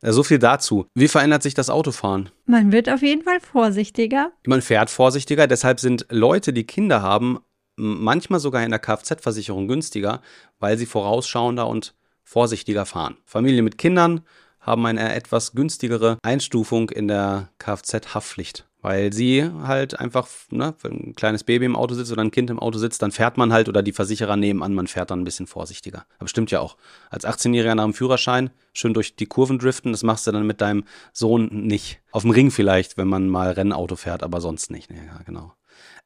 [0.00, 0.86] Äh, so viel dazu.
[0.94, 2.30] Wie verändert sich das Autofahren?
[2.46, 4.30] Man wird auf jeden Fall vorsichtiger.
[4.46, 7.40] Man fährt vorsichtiger, deshalb sind Leute, die Kinder haben,
[7.74, 10.20] manchmal sogar in der Kfz-Versicherung günstiger,
[10.58, 13.16] weil sie vorausschauender und vorsichtiger fahren.
[13.24, 14.20] Familien mit Kindern
[14.60, 21.14] haben eine etwas günstigere Einstufung in der Kfz-Haftpflicht, Weil sie halt einfach, ne, wenn ein
[21.14, 23.68] kleines Baby im Auto sitzt oder ein Kind im Auto sitzt, dann fährt man halt
[23.68, 26.06] oder die Versicherer nehmen an, man fährt dann ein bisschen vorsichtiger.
[26.18, 26.78] Aber stimmt ja auch.
[27.10, 30.62] Als 18-Jähriger nach dem Führerschein schön durch die Kurven driften, das machst du dann mit
[30.62, 32.00] deinem Sohn nicht.
[32.12, 34.90] Auf dem Ring vielleicht, wenn man mal Rennauto fährt, aber sonst nicht.
[34.90, 35.52] Ja, genau.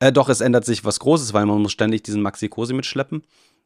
[0.00, 3.22] Äh, doch, es ändert sich was Großes, weil man muss ständig diesen Maxi Cosi mitschleppen.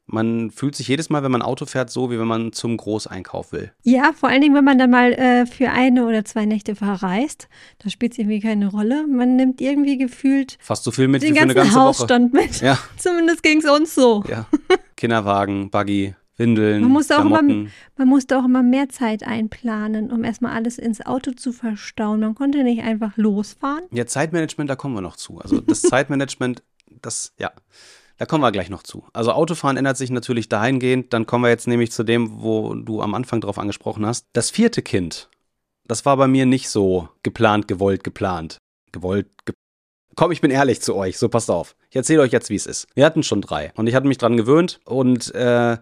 [0.09, 3.51] Man fühlt sich jedes Mal, wenn man Auto fährt, so, wie wenn man zum Großeinkauf
[3.51, 3.73] will.
[3.83, 7.49] Ja, vor allen Dingen, wenn man dann mal äh, für eine oder zwei Nächte verreist,
[7.79, 9.05] da spielt es irgendwie keine Rolle.
[9.05, 12.33] Man nimmt irgendwie gefühlt fast so viel mit den wie für eine ganzen ganze Hausstand
[12.33, 12.43] Woche.
[12.43, 12.61] mit.
[12.61, 12.79] Ja.
[12.97, 14.23] Zumindest ging es uns so.
[14.29, 14.47] Ja.
[14.95, 20.23] Kinderwagen, Buggy, Windeln, Man musste, auch immer, man musste auch immer mehr Zeit einplanen, um
[20.23, 22.19] erstmal alles ins Auto zu verstauen.
[22.19, 23.83] Man konnte nicht einfach losfahren.
[23.91, 25.39] Ja, Zeitmanagement, da kommen wir noch zu.
[25.39, 26.63] Also das Zeitmanagement,
[27.01, 27.51] das, ja,
[28.17, 29.05] da kommen wir gleich noch zu.
[29.13, 31.13] Also Autofahren ändert sich natürlich dahingehend.
[31.13, 34.25] Dann kommen wir jetzt nämlich zu dem, wo du am Anfang drauf angesprochen hast.
[34.33, 35.29] Das vierte Kind,
[35.87, 38.57] das war bei mir nicht so geplant, gewollt, geplant.
[38.91, 39.53] Gewollt, ge
[40.15, 41.75] Komm, ich bin ehrlich zu euch, so passt auf.
[41.91, 42.87] Ich erzähle euch jetzt, wie es ist.
[42.95, 45.77] Wir hatten schon drei und ich hatte mich dran gewöhnt und äh,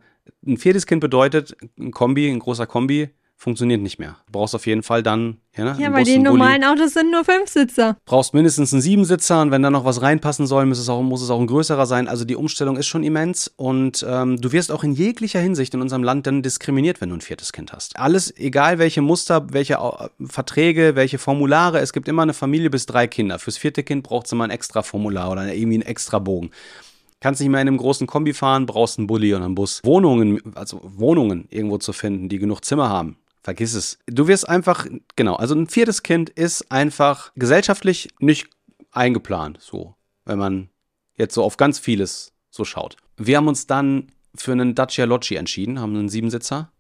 [0.45, 4.15] ein viertes Kind bedeutet, ein Kombi, ein großer Kombi, funktioniert nicht mehr.
[4.27, 6.37] Du brauchst auf jeden Fall dann ja, Ja, einen weil die einen Bulli.
[6.37, 7.97] normalen Autos sind nur Fünfsitzer.
[8.05, 11.21] brauchst mindestens einen Siebensitzer und wenn da noch was reinpassen soll, muss es auch, muss
[11.21, 12.07] es auch ein größerer sein.
[12.07, 15.81] Also die Umstellung ist schon immens und ähm, du wirst auch in jeglicher Hinsicht in
[15.81, 17.97] unserem Land dann diskriminiert, wenn du ein viertes Kind hast.
[17.99, 19.77] Alles, egal welche Muster, welche
[20.25, 23.37] Verträge, welche Formulare, es gibt immer eine Familie bis drei Kinder.
[23.39, 26.51] Fürs vierte Kind braucht es immer ein extra Formular oder irgendwie einen extra Bogen.
[27.21, 29.81] Kannst nicht mehr in einem großen Kombi fahren, brauchst einen Bulli oder einen Bus.
[29.83, 33.17] Wohnungen, also Wohnungen irgendwo zu finden, die genug Zimmer haben.
[33.45, 33.99] Vergiss es.
[34.07, 38.49] Du wirst einfach, genau, also ein viertes Kind ist einfach gesellschaftlich nicht
[38.89, 39.93] eingeplant, so,
[40.25, 40.69] wenn man
[41.15, 42.97] jetzt so auf ganz vieles so schaut.
[43.17, 46.71] Wir haben uns dann für einen Dacia Logi entschieden, haben einen Siebensitzer,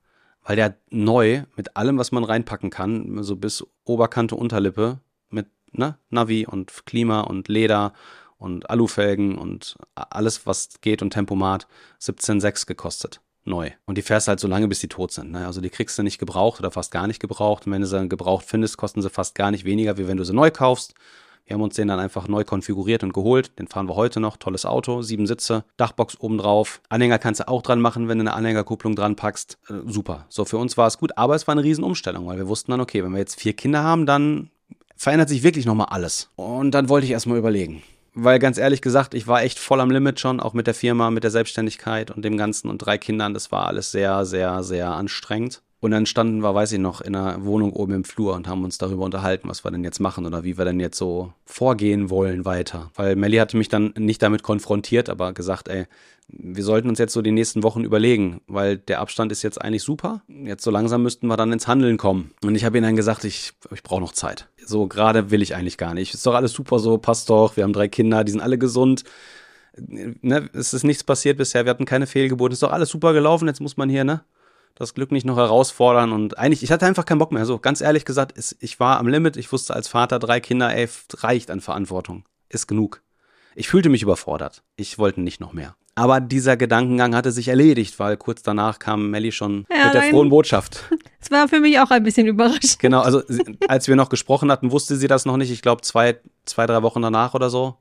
[0.41, 4.99] weil der neu mit allem, was man reinpacken kann, so bis Oberkante, Unterlippe,
[5.29, 7.93] mit ne, Navi und Klima und Leder
[8.39, 11.67] und Alufelgen und alles, was geht und Tempomat,
[12.01, 13.21] 17,6 gekostet.
[13.45, 13.71] Neu.
[13.85, 15.31] Und die fährst halt so lange, bis die tot sind.
[15.31, 15.45] Ne?
[15.45, 17.67] Also die kriegst du nicht gebraucht oder fast gar nicht gebraucht.
[17.67, 20.17] Und wenn du sie dann gebraucht findest, kosten sie fast gar nicht weniger, wie wenn
[20.17, 20.95] du sie neu kaufst.
[21.45, 23.59] Wir haben uns den dann einfach neu konfiguriert und geholt.
[23.59, 24.37] Den fahren wir heute noch.
[24.37, 26.81] Tolles Auto, sieben Sitze, Dachbox oben drauf.
[26.89, 29.59] Anhänger kannst du auch dran machen, wenn du eine Anhängerkupplung dran packst.
[29.69, 30.25] Äh, super.
[30.27, 32.81] So, für uns war es gut, aber es war eine Riesenumstellung, weil wir wussten dann,
[32.81, 34.49] okay, wenn wir jetzt vier Kinder haben, dann
[34.95, 36.31] verändert sich wirklich nochmal alles.
[36.35, 37.83] Und dann wollte ich erstmal überlegen.
[38.17, 41.11] Weil ganz ehrlich gesagt, ich war echt voll am Limit schon, auch mit der Firma,
[41.11, 43.33] mit der Selbstständigkeit und dem Ganzen und drei Kindern.
[43.33, 45.61] Das war alles sehr, sehr, sehr anstrengend.
[45.81, 48.63] Und dann standen wir, weiß ich noch, in einer Wohnung oben im Flur und haben
[48.63, 52.09] uns darüber unterhalten, was wir denn jetzt machen oder wie wir denn jetzt so vorgehen
[52.09, 52.91] wollen weiter.
[52.95, 55.85] Weil Melly hatte mich dann nicht damit konfrontiert, aber gesagt, ey,
[56.27, 59.83] wir sollten uns jetzt so die nächsten Wochen überlegen, weil der Abstand ist jetzt eigentlich
[59.83, 60.23] super.
[60.27, 62.31] Jetzt so langsam müssten wir dann ins Handeln kommen.
[62.43, 64.47] Und ich habe ihnen dann gesagt, ich, ich brauche noch Zeit.
[64.65, 66.13] So gerade will ich eigentlich gar nicht.
[66.13, 67.57] Ist doch alles super so, passt doch.
[67.57, 69.03] Wir haben drei Kinder, die sind alle gesund.
[69.77, 72.53] Ne, es ist nichts passiert bisher, wir hatten keine Fehlgeburten.
[72.53, 73.47] Ist doch alles super gelaufen.
[73.47, 74.23] Jetzt muss man hier, ne?
[74.75, 77.45] Das Glück nicht noch herausfordern und eigentlich, ich hatte einfach keinen Bock mehr.
[77.45, 79.37] So, ganz ehrlich gesagt, ist, ich war am Limit.
[79.37, 82.25] Ich wusste als Vater, drei Kinder, ey, reicht an Verantwortung.
[82.49, 83.01] Ist genug.
[83.55, 84.63] Ich fühlte mich überfordert.
[84.75, 85.75] Ich wollte nicht noch mehr.
[85.97, 90.01] Aber dieser Gedankengang hatte sich erledigt, weil kurz danach kam Melly schon Ja, mit der
[90.01, 90.11] nein.
[90.11, 90.83] frohen Botschaft.
[91.21, 92.77] Es war für mich auch ein bisschen überraschend.
[92.77, 93.23] Genau, also
[93.67, 95.49] als wir noch gesprochen hatten, wusste sie das noch nicht.
[95.49, 97.77] Ich glaube, zwei, zwei, drei Wochen danach oder so.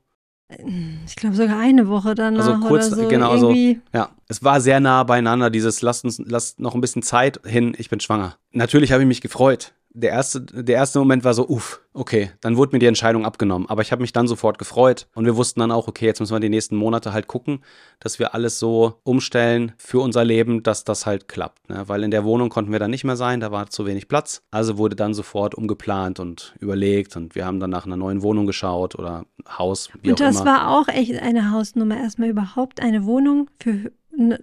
[1.05, 3.07] Ich glaube sogar eine Woche danach Also kurz, oder so.
[3.07, 3.53] genau, also.
[3.93, 7.75] Ja, es war sehr nah beieinander, dieses lasst uns, lasst noch ein bisschen Zeit hin,
[7.77, 8.37] ich bin schwanger.
[8.51, 9.73] Natürlich habe ich mich gefreut.
[9.97, 13.69] Der erste, der erste Moment war so, uff, okay, dann wurde mir die Entscheidung abgenommen.
[13.69, 16.33] Aber ich habe mich dann sofort gefreut und wir wussten dann auch, okay, jetzt müssen
[16.33, 17.59] wir die nächsten Monate halt gucken,
[17.99, 21.69] dass wir alles so umstellen für unser Leben, dass das halt klappt.
[21.69, 21.83] Ne?
[21.87, 24.43] Weil in der Wohnung konnten wir dann nicht mehr sein, da war zu wenig Platz.
[24.51, 28.45] Also wurde dann sofort umgeplant und überlegt und wir haben dann nach einer neuen Wohnung
[28.45, 33.49] geschaut oder Haus, wie Und das war auch echt eine Hausnummer, erstmal überhaupt eine Wohnung
[33.61, 33.91] für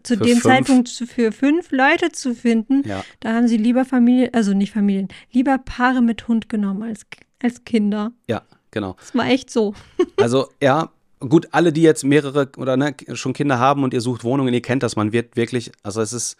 [0.02, 0.42] zu dem fünf.
[0.42, 2.82] Zeitpunkt für fünf Leute zu finden.
[2.86, 3.04] ja.
[3.20, 7.06] Da haben sie lieber Familie, also nicht Familien, lieber Paare mit Hund genommen als,
[7.42, 8.12] als Kinder.
[8.28, 8.96] ja, genau.
[8.98, 9.74] Das war echt so.
[10.16, 14.24] Also ja, gut, alle, die jetzt mehrere oder ne, schon Kinder haben und ihr sucht
[14.24, 16.36] Wohnungen, ihr kennt das, man wird wirklich, also es ist,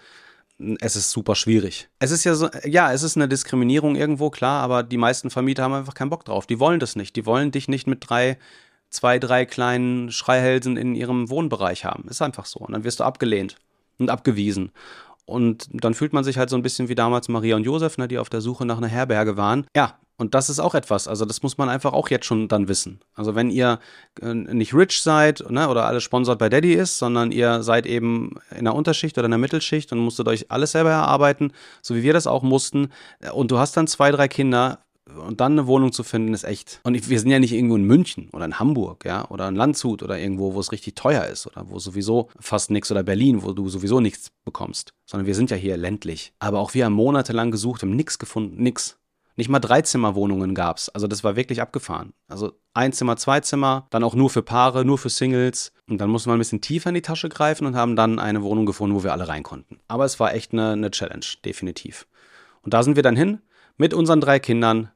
[0.81, 1.89] es ist super schwierig.
[1.99, 5.65] Es ist ja so, ja, es ist eine Diskriminierung irgendwo, klar, aber die meisten Vermieter
[5.65, 6.47] haben einfach keinen Bock drauf.
[6.47, 7.17] Die wollen das nicht.
[7.17, 8.39] Die wollen dich nicht mit drei,
[8.93, 12.09] zwei, drei kleinen Schreihälsen in ihrem Wohnbereich haben.
[12.09, 12.61] Ist einfach so.
[12.61, 13.57] Und dann wirst du abgelehnt
[13.99, 14.71] und abgewiesen.
[15.25, 18.07] Und dann fühlt man sich halt so ein bisschen wie damals Maria und Josef, ne,
[18.07, 19.67] die auf der Suche nach einer Herberge waren.
[19.75, 21.09] Ja, und das ist auch etwas.
[21.09, 23.01] Also das muss man einfach auch jetzt schon dann wissen.
[23.15, 23.81] Also wenn ihr
[24.21, 28.35] äh, nicht rich seid ne, oder alles sponsert bei Daddy ist, sondern ihr seid eben
[28.57, 32.03] in der Unterschicht oder in der Mittelschicht und musstet euch alles selber erarbeiten, so wie
[32.03, 34.85] wir das auch mussten, äh, und du hast dann zwei, drei Kinder,
[35.17, 36.81] und dann eine Wohnung zu finden, ist echt.
[36.85, 40.03] Und wir sind ja nicht irgendwo in München oder in Hamburg, ja, oder in Landshut
[40.03, 43.53] oder irgendwo, wo es richtig teuer ist oder wo sowieso fast nichts oder Berlin, wo
[43.53, 46.33] du sowieso nichts bekommst, sondern wir sind ja hier ländlich.
[46.39, 48.99] Aber auch wir haben monatelang gesucht, haben nichts gefunden, nix.
[49.35, 50.91] Nicht mal Dreizimmerwohnungen gab es.
[50.91, 52.13] Also das war wirklich abgefahren.
[52.29, 55.73] Also ein Zimmer, zwei Zimmer, dann auch nur für Paare, nur für Singles.
[55.89, 58.43] Und dann mussten wir ein bisschen tiefer in die Tasche greifen und haben dann eine
[58.43, 59.81] Wohnung gefunden, wo wir alle rein konnten.
[59.89, 62.07] Aber es war echt eine, eine Challenge, definitiv.
[62.63, 63.41] Und da sind wir dann hin
[63.77, 64.91] mit unseren drei Kindern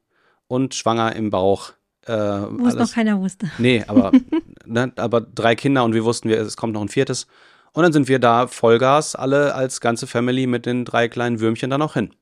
[0.48, 1.72] und schwanger im Bauch.
[2.06, 3.50] Äh, Wo es noch keiner wusste.
[3.58, 4.12] Nee, aber,
[4.64, 7.26] ne, aber drei Kinder und wir wussten, es kommt noch ein viertes.
[7.72, 11.70] Und dann sind wir da Vollgas, alle als ganze Family mit den drei kleinen Würmchen
[11.70, 12.14] dann auch hin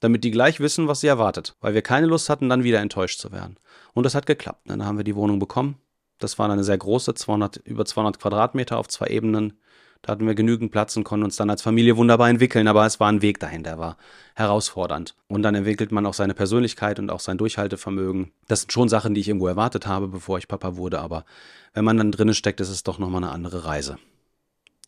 [0.00, 3.20] damit die gleich wissen, was sie erwartet, weil wir keine Lust hatten, dann wieder enttäuscht
[3.20, 3.58] zu werden.
[3.92, 4.62] Und das hat geklappt.
[4.66, 5.76] Dann haben wir die Wohnung bekommen.
[6.18, 9.60] Das war eine sehr große, 200, über 200 Quadratmeter auf zwei Ebenen.
[10.02, 13.00] Da hatten wir genügend Platz und konnten uns dann als Familie wunderbar entwickeln, aber es
[13.00, 13.98] war ein Weg dahin, der war
[14.34, 15.14] herausfordernd.
[15.28, 18.32] Und dann entwickelt man auch seine Persönlichkeit und auch sein Durchhaltevermögen.
[18.48, 21.24] Das sind schon Sachen, die ich irgendwo erwartet habe, bevor ich Papa wurde, aber
[21.74, 23.98] wenn man dann drinnen steckt, ist es doch nochmal eine andere Reise.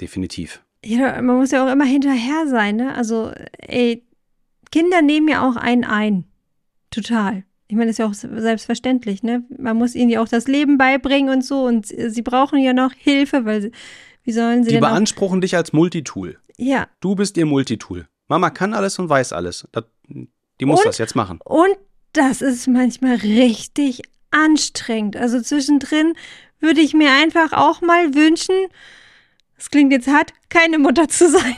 [0.00, 0.62] Definitiv.
[0.84, 2.94] Ja, man muss ja auch immer hinterher sein, ne?
[2.94, 4.04] Also, ey,
[4.72, 6.24] Kinder nehmen ja auch einen ein.
[6.90, 7.44] Total.
[7.68, 9.44] Ich meine, das ist ja auch selbstverständlich, ne?
[9.56, 12.92] Man muss ihnen ja auch das Leben beibringen und so und sie brauchen ja noch
[12.92, 13.72] Hilfe, weil sie,
[14.24, 16.38] wie sollen sie Die beanspruchen dich als Multitool.
[16.56, 16.86] Ja.
[17.00, 18.06] Du bist ihr Multitool.
[18.28, 19.68] Mama kann alles und weiß alles.
[19.72, 21.40] Das, die muss und, das jetzt machen.
[21.44, 21.76] Und
[22.12, 25.16] das ist manchmal richtig anstrengend.
[25.16, 26.14] Also zwischendrin
[26.60, 28.54] würde ich mir einfach auch mal wünschen,
[29.58, 31.56] es klingt jetzt hart, keine Mutter zu sein.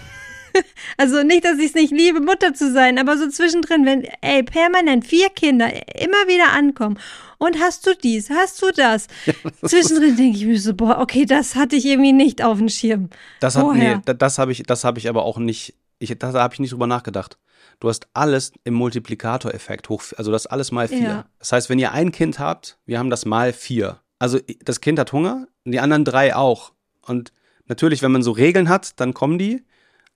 [0.96, 4.42] also nicht, dass ich es nicht liebe, Mutter zu sein, aber so zwischendrin, wenn, ey,
[4.42, 5.66] permanent vier Kinder
[5.98, 6.98] immer wieder ankommen
[7.38, 9.06] und hast du dies, hast du das?
[9.26, 12.68] Ja, Zwischendrin denke ich mir so, boah, okay, das hatte ich irgendwie nicht auf dem
[12.68, 13.08] Schirm.
[13.40, 16.54] Das hat, nee, das habe ich, das habe ich aber auch nicht, ich, da habe
[16.54, 17.38] ich nicht drüber nachgedacht.
[17.80, 21.00] Du hast alles im Multiplikatoreffekt hoch, also das alles mal vier.
[21.00, 21.24] Ja.
[21.38, 24.00] Das heißt, wenn ihr ein Kind habt, wir haben das mal vier.
[24.18, 26.72] Also das Kind hat Hunger, die anderen drei auch.
[27.02, 27.32] Und
[27.66, 29.64] natürlich, wenn man so Regeln hat, dann kommen die.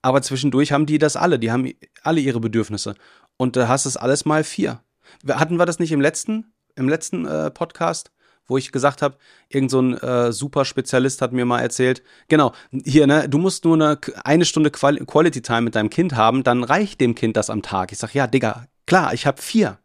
[0.01, 1.71] Aber zwischendurch haben die das alle, die haben
[2.03, 2.95] alle ihre Bedürfnisse.
[3.37, 4.81] Und da hast du es alles mal vier.
[5.27, 8.11] Hatten wir das nicht im letzten, im letzten äh, Podcast?
[8.49, 12.53] wo ich gesagt habe, irgend so ein äh, super Spezialist hat mir mal erzählt, genau,
[12.71, 16.43] hier, ne, du musst nur eine, eine Stunde Quali Quality Time mit deinem Kind haben,
[16.43, 17.91] dann reicht dem Kind das am Tag.
[17.91, 19.77] Ich sag, ja, Digga, klar, ich habe vier.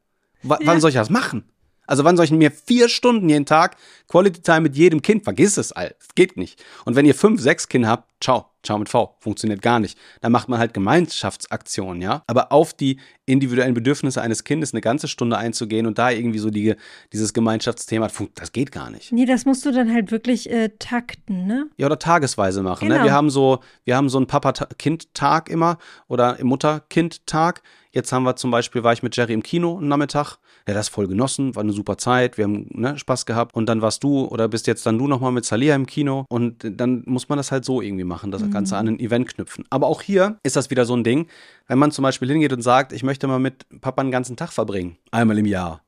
[0.43, 0.59] W ja.
[0.65, 1.45] Wann soll ich das machen?
[1.87, 3.77] Also wann soll ich mir vier Stunden jeden Tag
[4.09, 5.25] Quality Time mit jedem Kind?
[5.25, 5.95] Vergiss es, all.
[5.99, 6.63] Das geht nicht.
[6.85, 9.17] Und wenn ihr fünf, sechs Kinder habt, ciao, ciao mit V.
[9.21, 9.99] Funktioniert gar nicht.
[10.21, 12.23] Dann macht man halt Gemeinschaftsaktionen, ja.
[12.27, 16.51] Aber auf die individuellen Bedürfnisse eines Kindes eine ganze Stunde einzugehen und da irgendwie so
[16.51, 16.75] die,
[17.13, 19.13] dieses Gemeinschaftsthema, das geht gar nicht.
[19.13, 21.69] Nee, das musst du dann halt wirklich äh, takten, ne?
[21.77, 22.89] Ja, oder tagesweise machen.
[22.89, 23.01] Genau.
[23.01, 23.05] Ne?
[23.05, 27.63] Wir haben so, wir haben so einen Papa-Kind-Tag immer oder Mutter-Kind-Tag.
[27.95, 30.89] Jetzt haben wir zum Beispiel, war ich mit Jerry im Kino am Nachmittag ja, das
[30.89, 34.25] voll genossen, war eine super Zeit, wir haben ne, Spaß gehabt und dann warst du
[34.25, 37.53] oder bist jetzt dann du nochmal mit Salia im Kino und dann muss man das
[37.53, 38.51] halt so irgendwie machen, das mhm.
[38.51, 39.65] Ganze an ein Event knüpfen.
[39.71, 41.29] Aber auch hier ist das wieder so ein Ding,
[41.69, 44.53] wenn man zum Beispiel hingeht und sagt, ich möchte mal mit Papa einen ganzen Tag
[44.53, 45.81] verbringen, einmal im Jahr,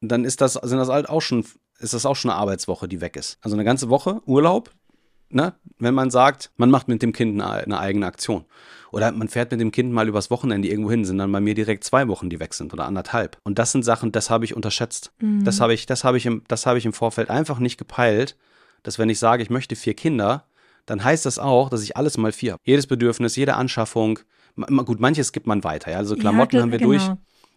[0.00, 1.44] dann ist das, sind das halt auch schon,
[1.80, 3.38] ist das auch schon eine Arbeitswoche, die weg ist.
[3.40, 4.70] Also eine ganze Woche Urlaub,
[5.30, 8.44] ne, wenn man sagt, man macht mit dem Kind eine, eine eigene Aktion.
[8.90, 11.54] Oder man fährt mit dem Kind mal übers Wochenende irgendwo hin, sind dann bei mir
[11.54, 13.36] direkt zwei Wochen, die weg sind oder anderthalb.
[13.44, 15.12] Und das sind Sachen, das habe ich unterschätzt.
[15.20, 15.44] Mhm.
[15.44, 18.36] Das habe ich, das habe ich im, das habe ich im Vorfeld einfach nicht gepeilt,
[18.82, 20.44] dass wenn ich sage, ich möchte vier Kinder,
[20.86, 22.62] dann heißt das auch, dass ich alles mal vier habe.
[22.64, 24.20] Jedes Bedürfnis, jede Anschaffung.
[24.56, 25.90] Gut, manches gibt man weiter.
[25.90, 25.98] Ja?
[25.98, 26.92] Also Klamotten ja, haben wir genau.
[26.92, 27.10] durch.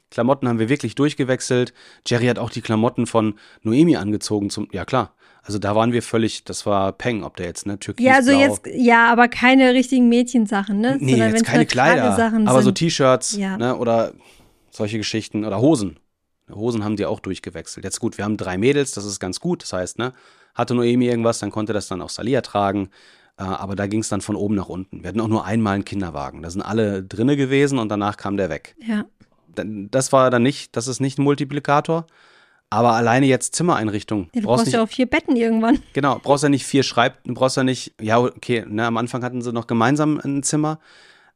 [0.10, 1.74] Klamotten haben wir wirklich durchgewechselt.
[2.06, 5.16] Jerry hat auch die Klamotten von Noemi angezogen zum, ja klar.
[5.44, 8.32] Also da waren wir völlig, das war Peng, ob der jetzt, ne, Türkis, Ja, also
[8.32, 10.98] jetzt, ja, aber keine richtigen Mädchensachen, ne?
[11.00, 13.58] Nee, Sondern jetzt keine Kleider, aber so T-Shirts, ja.
[13.58, 14.14] ne, oder
[14.70, 15.98] solche Geschichten oder Hosen.
[16.54, 17.84] Hosen haben die auch durchgewechselt.
[17.84, 19.64] Jetzt gut, wir haben drei Mädels, das ist ganz gut.
[19.64, 20.14] Das heißt, ne,
[20.54, 22.90] hatte Noemi irgendwas, dann konnte das dann auch Salia tragen.
[23.38, 25.04] Äh, aber da ging es dann von oben nach unten.
[25.04, 26.42] Wir hatten auch nur einmal einen Kinderwagen.
[26.42, 28.76] Da sind alle drinne gewesen und danach kam der weg.
[28.86, 29.06] Ja.
[29.56, 32.06] Das war dann nicht, das ist nicht ein Multiplikator.
[32.72, 34.30] Aber alleine jetzt Zimmereinrichtung.
[34.34, 35.80] Ja, du brauchst, brauchst ja auch vier Betten irgendwann.
[35.92, 39.42] Genau, brauchst ja nicht vier Schreib, brauchst ja nicht, ja, okay, ne, am Anfang hatten
[39.42, 40.80] sie noch gemeinsam ein Zimmer,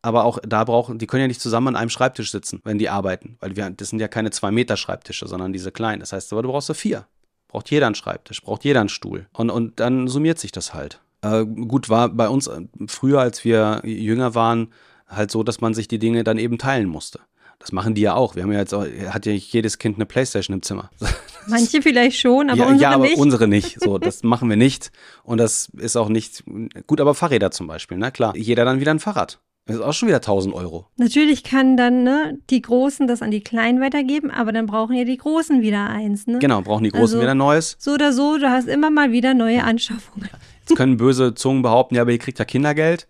[0.02, 2.90] aber auch da brauchen, die können ja nicht zusammen an einem Schreibtisch sitzen, wenn die
[2.90, 6.00] arbeiten, weil wir, das sind ja keine zwei Meter Schreibtische, sondern diese kleinen.
[6.00, 7.06] Das heißt, aber du brauchst so vier.
[7.50, 9.28] Braucht jeder einen Schreibtisch, braucht jeder einen Stuhl.
[9.34, 11.02] Und, und dann summiert sich das halt.
[11.22, 14.70] Äh, gut, war bei uns äh, früher, als wir jünger waren,
[15.08, 17.20] halt so, dass man sich die Dinge dann eben teilen musste.
[17.60, 18.36] Das machen die ja auch.
[18.36, 20.90] Wir haben ja jetzt auch, hat ja jedes Kind eine Playstation im Zimmer.
[21.48, 23.18] Manche vielleicht schon, aber ja, unsere ja, aber nicht.
[23.18, 23.82] unsere nicht.
[23.82, 24.92] So, das machen wir nicht.
[25.24, 26.44] Und das ist auch nicht
[26.88, 28.36] gut, aber Fahrräder zum Beispiel, na klar.
[28.36, 29.40] Jeder dann wieder ein Fahrrad.
[29.68, 30.86] Das ist auch schon wieder 1000 Euro.
[30.98, 35.06] Natürlich kann dann ne, die Großen das an die Kleinen weitergeben, aber dann brauchen ja
[35.06, 36.28] die Großen wieder eins.
[36.28, 36.38] Ne?
[36.38, 37.76] Genau, brauchen die Großen Also- wieder Neues.
[37.80, 40.30] So oder so, du hast immer mal wieder neue Anschaffungen.
[40.68, 43.08] Jetzt können böse Zungen behaupten, ja, aber ihr kriegt ja Kindergeld.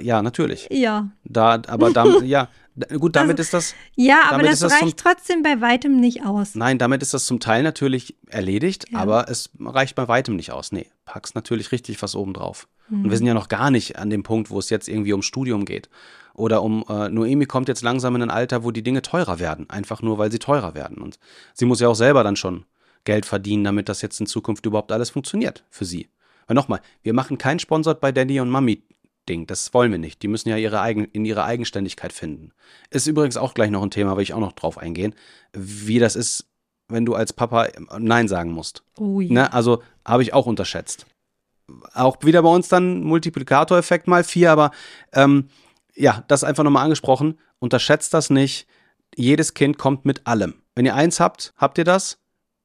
[0.00, 0.68] Ja, natürlich.
[0.70, 1.10] Ja.
[1.24, 2.48] Da, aber damit, ja,
[2.98, 6.54] gut, damit ist das, Ja, aber das das zum- reicht trotzdem bei weitem nicht aus.
[6.54, 9.00] nein, damit ist das zum Teil natürlich erledigt, Ja.
[9.00, 10.72] aber es reicht bei weitem nicht aus.
[10.72, 12.66] Nee, packst natürlich richtig was oben drauf.
[12.90, 13.10] Und Mhm.
[13.10, 15.66] wir sind ja noch gar nicht an dem Punkt, wo es jetzt irgendwie um Studium
[15.66, 15.90] geht.
[16.32, 19.68] Oder um, äh, Noemi kommt jetzt langsam in ein Alter, wo die Dinge teurer werden.
[19.68, 20.96] Einfach nur, weil sie teurer werden.
[20.98, 21.18] Und
[21.52, 22.64] sie muss ja auch selber dann schon
[23.04, 26.08] Geld verdienen, damit das jetzt in Zukunft überhaupt alles funktioniert für sie.
[26.46, 28.82] Weil nochmal, wir machen kein Sponsored bei Daddy und Mami
[29.28, 29.46] Ding.
[29.46, 30.22] Das wollen wir nicht.
[30.22, 32.52] Die müssen ja ihre eigen, in ihre Eigenständigkeit finden.
[32.90, 35.14] Ist übrigens auch gleich noch ein Thema, will ich auch noch drauf eingehen,
[35.52, 36.46] wie das ist,
[36.88, 38.84] wenn du als Papa Nein sagen musst.
[38.98, 39.32] Oh ja.
[39.32, 39.52] Ne?
[39.52, 41.06] Also habe ich auch unterschätzt.
[41.94, 44.70] Auch wieder bei uns dann Multiplikatoreffekt mal vier, aber
[45.12, 45.48] ähm,
[45.94, 47.38] ja, das einfach nochmal angesprochen.
[47.58, 48.66] Unterschätzt das nicht.
[49.16, 50.54] Jedes Kind kommt mit allem.
[50.74, 52.18] Wenn ihr eins habt, habt ihr das.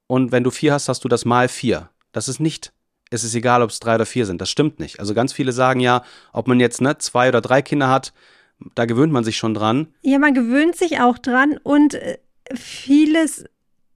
[0.07, 1.89] Und wenn du vier hast, hast du das mal vier.
[2.11, 2.73] Das ist nicht,
[3.09, 4.39] es ist egal, ob es drei oder vier sind.
[4.41, 4.99] Das stimmt nicht.
[4.99, 8.13] Also ganz viele sagen ja, ob man jetzt ne, zwei oder drei Kinder hat,
[8.75, 9.87] da gewöhnt man sich schon dran.
[10.01, 12.17] Ja, man gewöhnt sich auch dran und äh,
[12.53, 13.45] vieles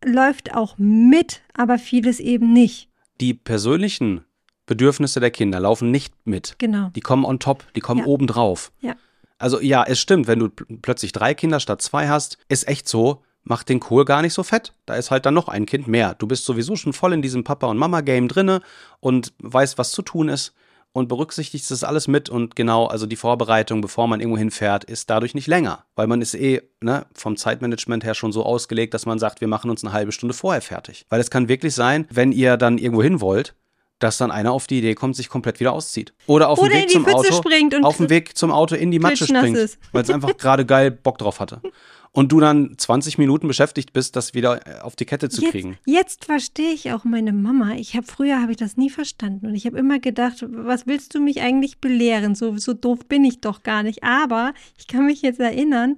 [0.06, 2.90] läuft auch mit, aber vieles eben nicht.
[3.22, 4.26] Die persönlichen
[4.66, 6.56] Bedürfnisse der Kinder laufen nicht mit.
[6.58, 6.90] Genau.
[6.96, 8.06] Die kommen on top, die kommen Ja.
[8.08, 8.72] obendrauf.
[8.82, 8.96] Ja.
[9.38, 12.88] Also ja, es stimmt, wenn du pl- plötzlich drei Kinder statt zwei hast, ist echt
[12.88, 14.74] so, macht den Kohl gar nicht so fett.
[14.86, 16.16] Da ist halt dann noch ein Kind mehr.
[16.16, 18.62] Du bist sowieso schon voll in diesem Papa- und Mama-Game drinne
[19.00, 20.54] und weißt, was zu tun ist
[20.94, 25.10] und berücksichtigst das alles mit und genau, also die Vorbereitung, bevor man irgendwo hinfährt, ist
[25.10, 29.06] dadurch nicht länger, weil man ist eh ne, vom Zeitmanagement her schon so ausgelegt, dass
[29.06, 31.06] man sagt, wir machen uns eine halbe Stunde vorher fertig.
[31.10, 33.56] Weil es kann wirklich sein, wenn ihr dann irgendwo hin wollt,
[34.00, 36.14] dass dann einer auf die Idee kommt, sich komplett wieder auszieht.
[36.28, 38.52] Oder auf dem Weg in die zum Pfütze Auto, springt und auf dem Weg zum
[38.52, 41.62] Auto in die Matsche springt, weil es einfach gerade geil Bock drauf hatte.
[42.16, 45.52] Und du dann 20 Minuten beschäftigt bist, das wieder äh, auf die Kette zu Jetzt,
[45.52, 45.78] kriegen.
[45.86, 47.74] jetzt verstehe ich auch meine Mama.
[47.74, 51.16] Ich habe früher habe ich das nie verstanden und ich habe immer gedacht, was willst
[51.16, 52.36] du mich eigentlich belehren?
[52.36, 54.04] So, so doof bin ich doch gar nicht.
[54.04, 55.96] Aber ich kann mich jetzt erinnern,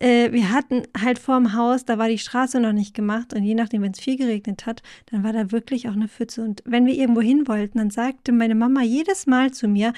[0.00, 3.54] äh, wir hatten halt vorm Haus, da war die Straße noch nicht gemacht und je
[3.54, 6.42] nachdem, wenn es viel geregnet hat, dann war da wirklich auch eine Pfütze.
[6.42, 9.92] Und wenn wir irgendwo hin wollten, dann sagte meine Mama jedes Mal zu mir,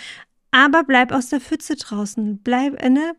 [0.52, 3.14] aber bleib aus der Pfütze draußen, bleib, äh, ne?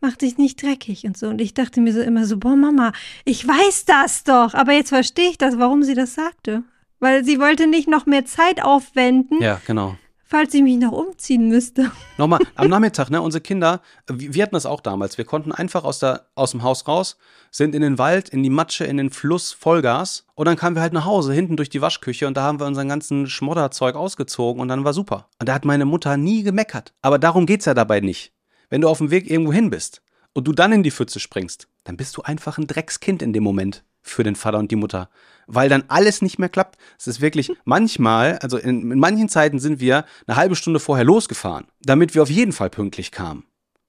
[0.00, 1.28] Mach dich nicht dreckig und so.
[1.28, 2.92] Und ich dachte mir so immer so, boah, Mama,
[3.24, 4.54] ich weiß das doch.
[4.54, 6.62] Aber jetzt verstehe ich das, warum sie das sagte.
[7.00, 9.96] Weil sie wollte nicht noch mehr Zeit aufwenden, Ja, genau.
[10.24, 11.90] falls ich mich noch umziehen müsste.
[12.18, 15.18] Nochmal, am Nachmittag, ne, unsere Kinder, wir hatten das auch damals.
[15.18, 17.16] Wir konnten einfach aus, der, aus dem Haus raus,
[17.50, 20.26] sind in den Wald, in die Matsche, in den Fluss, Vollgas.
[20.34, 22.66] Und dann kamen wir halt nach Hause, hinten durch die Waschküche und da haben wir
[22.66, 25.28] unseren ganzen Schmodderzeug ausgezogen und dann war super.
[25.38, 26.94] Und da hat meine Mutter nie gemeckert.
[27.02, 28.32] Aber darum geht's ja dabei nicht.
[28.70, 30.00] Wenn du auf dem Weg irgendwo hin bist
[30.32, 33.42] und du dann in die Pfütze springst, dann bist du einfach ein Dreckskind in dem
[33.42, 35.10] Moment für den Vater und die Mutter.
[35.46, 36.78] Weil dann alles nicht mehr klappt.
[36.98, 41.04] Es ist wirklich manchmal, also in, in manchen Zeiten sind wir eine halbe Stunde vorher
[41.04, 43.44] losgefahren, damit wir auf jeden Fall pünktlich kamen.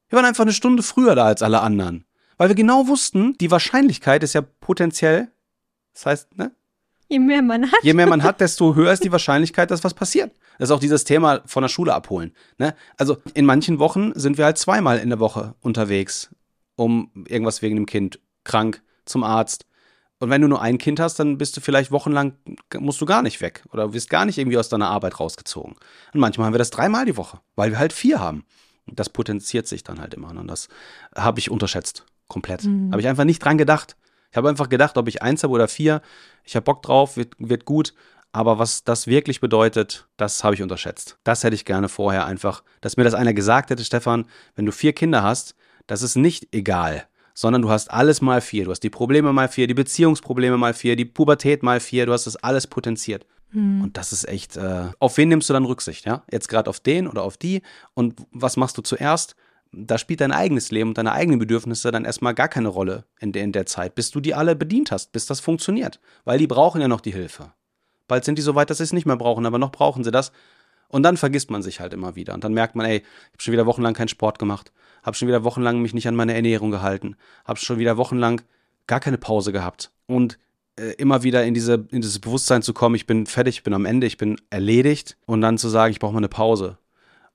[0.10, 2.06] Wir waren einfach eine Stunde früher da als alle anderen.
[2.38, 5.32] Weil wir genau wussten, die Wahrscheinlichkeit ist ja potenziell,
[5.94, 6.52] das heißt, ne,
[7.12, 7.84] Je mehr man hat.
[7.84, 10.32] Je mehr man hat, desto höher ist die Wahrscheinlichkeit, dass was passiert.
[10.58, 12.34] Das ist auch dieses Thema von der Schule abholen.
[12.58, 12.74] Ne?
[12.98, 16.30] Also in manchen Wochen sind wir halt zweimal in der Woche unterwegs,
[16.78, 19.66] um irgendwas wegen dem Kind, krank, zum Arzt.
[20.20, 22.38] Und wenn du nur ein Kind hast, dann bist du vielleicht wochenlang,
[22.80, 25.74] musst du gar nicht weg oder wirst gar nicht irgendwie aus deiner Arbeit rausgezogen.
[26.14, 28.46] Und manchmal haben wir das dreimal die Woche, weil wir halt vier haben.
[28.86, 30.30] Und das potenziert sich dann halt immer.
[30.30, 30.70] Und das
[31.14, 32.06] habe ich unterschätzt.
[32.30, 32.64] Komplett.
[32.64, 33.98] Habe ich einfach nicht dran gedacht.
[34.32, 36.02] Ich habe einfach gedacht, ob ich eins habe oder vier,
[36.44, 37.94] ich habe Bock drauf, wird, wird gut.
[38.34, 41.18] Aber was das wirklich bedeutet, das habe ich unterschätzt.
[41.26, 44.72] Das hätte ich gerne vorher einfach, dass mir das einer gesagt hätte, Stefan, wenn du
[44.72, 48.64] vier Kinder hast, das ist nicht egal, sondern du hast alles mal vier.
[48.64, 52.14] Du hast die Probleme mal vier, die Beziehungsprobleme mal vier, die Pubertät mal vier, du
[52.14, 53.26] hast das alles potenziert.
[53.84, 56.24] Und das ist echt, äh, auf wen nimmst du dann Rücksicht, ja?
[56.32, 57.62] Jetzt gerade auf den oder auf die
[57.94, 59.36] und was machst du zuerst?
[59.72, 63.32] Da spielt dein eigenes Leben und deine eigenen Bedürfnisse dann erstmal gar keine Rolle in
[63.32, 66.00] der, in der Zeit, bis du die alle bedient hast, bis das funktioniert.
[66.26, 67.54] Weil die brauchen ja noch die Hilfe.
[68.08, 70.12] Bald sind die so weit, dass sie es nicht mehr brauchen, aber noch brauchen sie
[70.12, 70.34] das.
[70.90, 72.34] Und dann vergisst man sich halt immer wieder.
[72.34, 75.30] Und dann merkt man, ey, ich habe schon wieder wochenlang keinen Sport gemacht, habe schon
[75.30, 78.42] wieder wochenlang mich nicht an meine Ernährung gehalten, habe schon wieder wochenlang
[78.88, 79.92] gar keine Pause gehabt.
[80.06, 80.38] Und
[80.76, 83.74] äh, immer wieder in, diese, in dieses Bewusstsein zu kommen, ich bin fertig, ich bin
[83.74, 86.78] am Ende, ich bin erledigt und dann zu sagen, ich brauche mal eine Pause.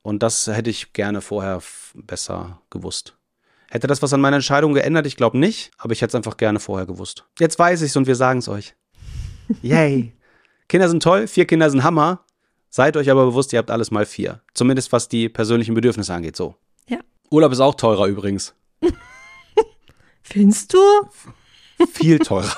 [0.07, 1.61] Und das hätte ich gerne vorher
[1.95, 3.17] besser gewusst.
[3.69, 5.05] Hätte das was an meiner Entscheidung geändert?
[5.05, 7.25] Ich glaube nicht, aber ich hätte es einfach gerne vorher gewusst.
[7.41, 8.77] Jetzt weiß ich es und wir sagen es euch.
[9.63, 10.13] Yay.
[10.69, 12.21] Kinder sind toll, vier Kinder sind Hammer.
[12.71, 14.43] Seid euch aber bewusst, ihr habt alles mal vier.
[14.55, 16.55] Zumindest was die persönlichen Bedürfnisse angeht, so.
[16.87, 16.99] Ja.
[17.33, 18.55] Urlaub ist auch teurer übrigens.
[20.23, 20.79] Findest du?
[21.95, 22.55] Viel teurer.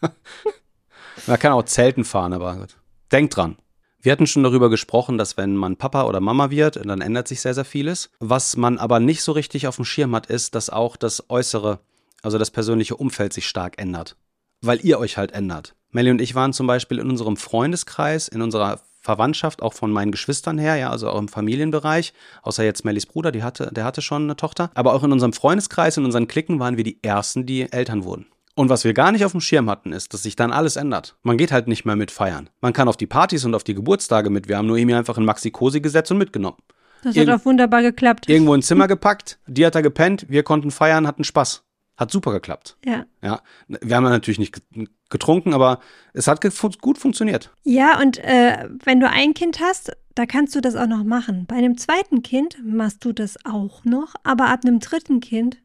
[1.26, 2.78] Man kann auch Zelten fahren, aber gut.
[3.12, 3.58] Denkt dran.
[4.06, 7.40] Wir hatten schon darüber gesprochen, dass wenn man Papa oder Mama wird, dann ändert sich
[7.40, 8.08] sehr, sehr vieles.
[8.20, 11.80] Was man aber nicht so richtig auf dem Schirm hat, ist, dass auch das Äußere,
[12.22, 14.14] also das persönliche Umfeld sich stark ändert.
[14.60, 15.74] Weil ihr euch halt ändert.
[15.90, 20.12] Melly und ich waren zum Beispiel in unserem Freundeskreis, in unserer Verwandtschaft, auch von meinen
[20.12, 24.02] Geschwistern her, ja, also auch im Familienbereich, außer jetzt Mellys Bruder, die hatte, der hatte
[24.02, 24.70] schon eine Tochter.
[24.74, 28.26] Aber auch in unserem Freundeskreis, in unseren Klicken waren wir die Ersten, die Eltern wurden.
[28.58, 31.14] Und was wir gar nicht auf dem Schirm hatten, ist, dass sich dann alles ändert.
[31.22, 32.48] Man geht halt nicht mehr mit feiern.
[32.62, 34.48] Man kann auf die Partys und auf die Geburtstage mit.
[34.48, 36.56] Wir haben Noemi einfach in Maxi Cosi gesetzt und mitgenommen.
[37.02, 38.30] Das Irg hat auch wunderbar geklappt.
[38.30, 41.64] Irgendwo ins Zimmer gepackt, die hat da gepennt, wir konnten feiern, hatten Spaß.
[41.98, 42.78] Hat super geklappt.
[42.84, 43.04] Ja.
[43.22, 43.42] Ja.
[43.68, 44.62] Wir haben natürlich nicht
[45.10, 45.80] getrunken, aber
[46.14, 46.40] es hat
[46.80, 47.50] gut funktioniert.
[47.64, 51.44] Ja, und äh, wenn du ein Kind hast, da kannst du das auch noch machen.
[51.46, 55.58] Bei einem zweiten Kind machst du das auch noch, aber ab einem dritten Kind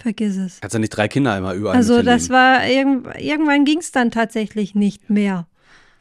[0.00, 0.60] Vergiss es.
[0.60, 4.10] Kannst ja nicht drei Kinder immer überall Also das war, irgend, irgendwann ging es dann
[4.10, 5.46] tatsächlich nicht mehr.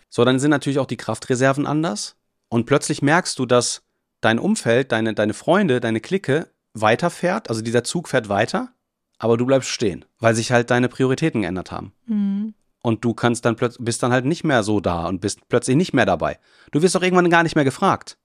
[0.10, 2.16] So, dann sind natürlich auch die Kraftreserven anders.
[2.48, 3.84] Und plötzlich merkst du, dass
[4.22, 7.50] dein Umfeld, deine, deine Freunde, deine Clique weiterfährt.
[7.50, 8.70] Also dieser Zug fährt weiter,
[9.18, 11.94] aber du bleibst stehen, weil sich halt deine Prioritäten geändert haben.
[12.06, 12.54] Mhm.
[12.82, 15.76] Und du kannst dann plötzlich, bist dann halt nicht mehr so da und bist plötzlich
[15.76, 16.40] nicht mehr dabei.
[16.72, 18.18] Du wirst auch irgendwann gar nicht mehr gefragt.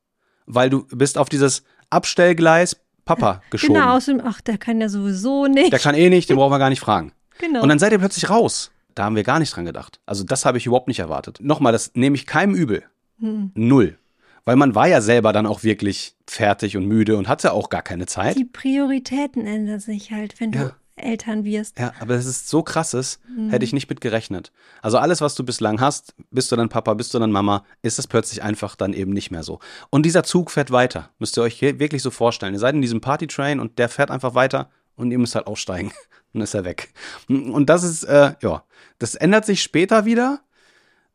[0.47, 3.75] Weil du bist auf dieses Abstellgleis Papa geschoben.
[3.75, 5.73] Genau, aus dem, ach, der kann ja sowieso nicht.
[5.73, 7.13] Der kann eh nicht, den brauchen wir gar nicht fragen.
[7.41, 7.63] Genau.
[7.63, 8.71] Und dann seid ihr plötzlich raus.
[8.95, 9.99] Da haben wir gar nicht dran gedacht.
[10.07, 11.39] Also das habe ich überhaupt nicht erwartet.
[11.43, 12.85] Nochmal, das nehme ich keinem übel.
[13.19, 13.51] Hm.
[13.55, 13.99] Null.
[14.45, 17.83] Weil man war ja selber dann auch wirklich fertig und müde und hatte auch gar
[17.83, 18.37] keine Zeit.
[18.37, 20.77] Die Prioritäten ändern sich halt, wenn du ja.
[20.97, 21.79] Eltern wirst.
[21.79, 23.51] Ja, aber das ist so krasses, mhm.
[23.51, 24.53] hätte ich nicht mit gerechnet.
[24.83, 27.99] Also alles, was du bislang hast, bist du dann Papa, bist du dann Mama, ist
[27.99, 29.59] es plötzlich einfach dann eben nicht mehr so.
[29.91, 31.11] Und dieser Zug fährt weiter.
[31.19, 32.55] Müsst ihr euch hier wirklich so vorstellen.
[32.55, 35.93] Ihr seid in diesem Partytrain und der fährt einfach weiter und ihr müsst halt aussteigen.
[36.33, 36.93] Dann ist er weg.
[37.29, 38.65] Und das ist, äh, ja,
[38.99, 40.41] das ändert sich später wieder.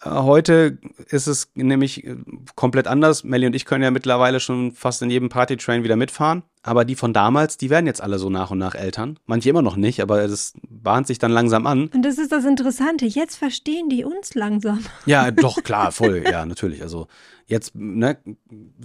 [0.04, 0.78] Heute
[1.10, 2.16] ist es nämlich äh,
[2.56, 3.26] komplett anders.
[3.26, 6.44] Melly und ich können ja mittlerweile schon fast in jedem Partytrain wieder mitfahren.
[6.64, 9.20] Aber die von damals, die werden jetzt alle so nach und nach Eltern.
[9.26, 11.88] Manche immer noch nicht, aber es bahnt sich dann langsam an.
[11.88, 13.06] Und das ist das Interessante.
[13.06, 14.86] Jetzt verstehen die uns langsam.
[15.06, 16.24] Ja, doch, klar, voll.
[16.24, 16.82] ja, natürlich.
[16.82, 17.08] Also
[17.48, 18.18] jetzt ne,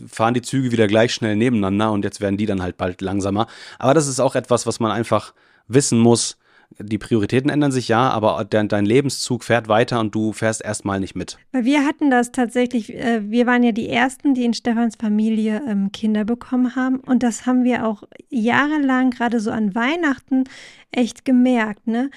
[0.08, 3.46] fahren die Züge wieder gleich schnell nebeneinander und jetzt werden die dann halt bald langsamer.
[3.78, 5.32] Aber das ist auch etwas, was man einfach
[5.68, 6.38] wissen muss
[6.78, 11.00] die Prioritäten ändern sich ja, aber dein, dein, Lebenszug fährt weiter und du fährst erstmal
[11.00, 11.38] nicht mit.
[11.52, 15.92] Wir hatten das tatsächlich, äh, wir waren ja die Ersten, die in Stefans Familie ähm,
[15.92, 16.98] Kinder bekommen haben.
[16.98, 20.44] Und das haben wir auch jahrelang, gerade so an Weihnachten,
[20.90, 22.10] echt gemerkt, ne?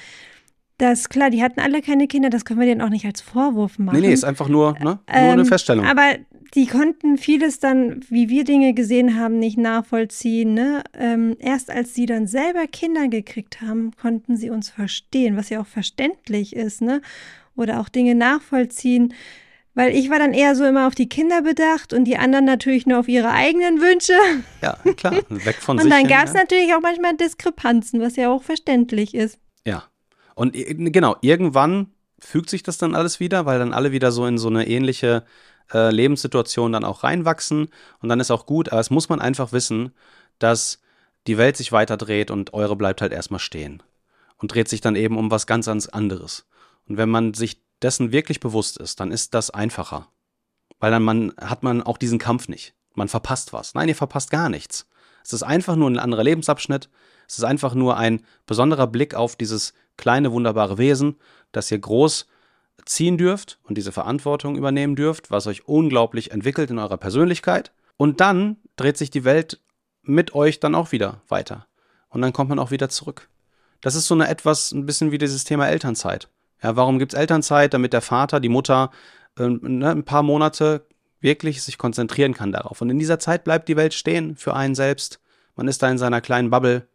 [0.78, 3.80] Das, klar, die hatten alle keine Kinder, das können wir denen auch nicht als Vorwurf
[3.80, 4.00] machen.
[4.00, 4.80] Nee, nee, ist einfach nur, ne?
[4.80, 5.86] nur ähm, eine Feststellung.
[5.86, 6.18] Aber
[6.54, 10.54] die konnten vieles dann, wie wir Dinge gesehen haben, nicht nachvollziehen.
[10.54, 10.84] Ne?
[10.94, 15.62] Ähm, erst als sie dann selber Kinder gekriegt haben, konnten sie uns verstehen, was ja
[15.62, 17.02] auch verständlich ist, ne?
[17.56, 19.14] Oder auch Dinge nachvollziehen.
[19.74, 22.86] Weil ich war dann eher so immer auf die Kinder bedacht und die anderen natürlich
[22.86, 24.14] nur auf ihre eigenen Wünsche.
[24.62, 25.92] Ja, klar, weg von und sich.
[25.92, 26.40] Und dann gab es ja.
[26.40, 29.40] natürlich auch manchmal Diskrepanzen, was ja auch verständlich ist.
[29.66, 29.84] Ja.
[30.38, 31.88] Und genau, irgendwann
[32.20, 35.24] fügt sich das dann alles wieder, weil dann alle wieder so in so eine ähnliche
[35.74, 37.70] äh, Lebenssituation dann auch reinwachsen
[38.02, 39.94] und dann ist auch gut, aber es muss man einfach wissen,
[40.38, 40.80] dass
[41.26, 43.82] die Welt sich weiter dreht und eure bleibt halt erstmal stehen
[44.38, 46.46] und dreht sich dann eben um was ganz, anderes.
[46.88, 50.08] Und wenn man sich dessen wirklich bewusst ist, dann ist das einfacher.
[50.80, 52.76] Weil dann man, hat man auch diesen Kampf nicht.
[52.94, 53.74] Man verpasst was.
[53.74, 54.88] Nein, ihr verpasst gar nichts.
[55.24, 56.90] Es ist einfach nur ein anderer Lebensabschnitt.
[57.28, 61.18] Es ist einfach nur ein besonderer Blick auf dieses kleine, wunderbare Wesen,
[61.52, 62.28] das ihr groß
[62.86, 67.72] ziehen dürft und diese Verantwortung übernehmen dürft, was euch unglaublich entwickelt in eurer Persönlichkeit.
[67.98, 69.60] Und dann dreht sich die Welt
[70.04, 71.68] mit euch dann auch wieder weiter.
[72.10, 73.30] Und dann kommt man auch wieder zurück.
[73.82, 76.30] Das ist so eine etwas, ein bisschen wie dieses Thema Elternzeit.
[76.64, 77.74] Ja, warum gibt es Elternzeit?
[77.74, 78.92] Damit der Vater, die Mutter
[79.38, 80.86] äh, ne, ein paar Monate
[81.20, 82.82] wirklich sich konzentrieren kann darauf.
[82.82, 85.20] Und in dieser Zeit bleibt die Welt stehen für einen selbst.
[85.56, 86.88] Man ist da in seiner kleinen Bubble.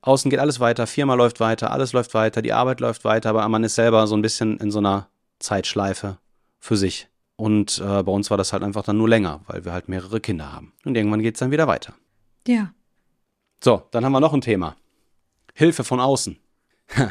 [0.00, 3.48] Außen geht alles weiter, Firma läuft weiter, alles läuft weiter, die Arbeit läuft weiter, aber
[3.48, 6.18] man ist selber so ein bisschen in so einer Zeitschleife
[6.58, 7.08] für sich.
[7.36, 10.20] Und äh, bei uns war das halt einfach dann nur länger, weil wir halt mehrere
[10.20, 10.72] Kinder haben.
[10.84, 11.94] Und irgendwann geht es dann wieder weiter.
[12.46, 12.72] Ja.
[13.62, 14.76] So, dann haben wir noch ein Thema.
[15.54, 16.38] Hilfe von außen.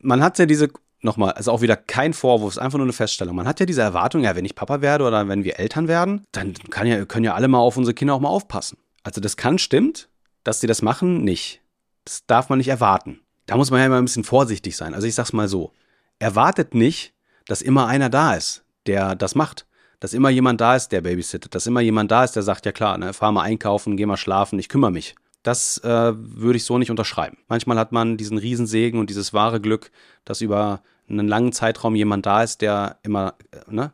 [0.00, 3.34] Man hat ja diese, nochmal, also auch wieder kein Vorwurf, ist einfach nur eine Feststellung.
[3.34, 6.24] Man hat ja diese Erwartung, ja, wenn ich Papa werde oder wenn wir Eltern werden,
[6.32, 8.78] dann kann ja, können ja alle mal auf unsere Kinder auch mal aufpassen.
[9.02, 10.08] Also das kann, stimmt,
[10.44, 11.60] dass sie das machen, nicht.
[12.04, 13.20] Das darf man nicht erwarten.
[13.46, 14.94] Da muss man ja immer ein bisschen vorsichtig sein.
[14.94, 15.72] Also ich sag's mal so
[16.18, 17.12] erwartet nicht,
[17.46, 19.66] dass immer einer da ist, der das macht.
[20.00, 21.54] Dass immer jemand da ist, der babysittet.
[21.54, 24.16] Dass immer jemand da ist, der sagt, ja klar, ne, fahr mal einkaufen, geh mal
[24.16, 25.14] schlafen, ich kümmere mich.
[25.44, 27.38] das äh, würde ich so nicht unterschreiben.
[27.48, 29.90] Manchmal hat man diesen Riesensegen und dieses wahre Glück,
[30.24, 33.92] dass über einen langen Zeitraum jemand da ist, der immer, äh, ne,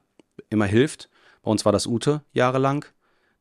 [0.49, 1.11] immer hilft.
[1.43, 2.85] Bei uns war das Ute jahrelang,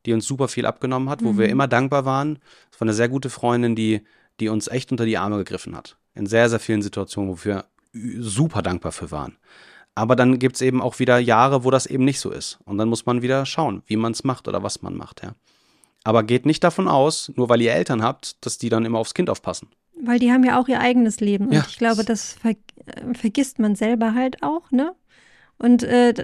[0.06, 1.38] die uns super viel abgenommen hat, wo mhm.
[1.38, 2.38] wir immer dankbar waren.
[2.70, 4.02] Das war eine sehr gute Freundin, die,
[4.40, 5.96] die uns echt unter die Arme gegriffen hat.
[6.14, 9.36] In sehr, sehr vielen Situationen, wo wir super dankbar für waren.
[9.94, 12.58] Aber dann gibt es eben auch wieder Jahre, wo das eben nicht so ist.
[12.64, 15.34] Und dann muss man wieder schauen, wie man es macht oder was man macht, ja.
[16.02, 19.12] Aber geht nicht davon aus, nur weil ihr Eltern habt, dass die dann immer aufs
[19.12, 19.68] Kind aufpassen.
[20.02, 21.48] Weil die haben ja auch ihr eigenes Leben.
[21.48, 21.64] Und ja.
[21.68, 24.94] ich glaube, das ver äh, vergisst man selber halt auch, ne?
[25.58, 26.14] Und äh,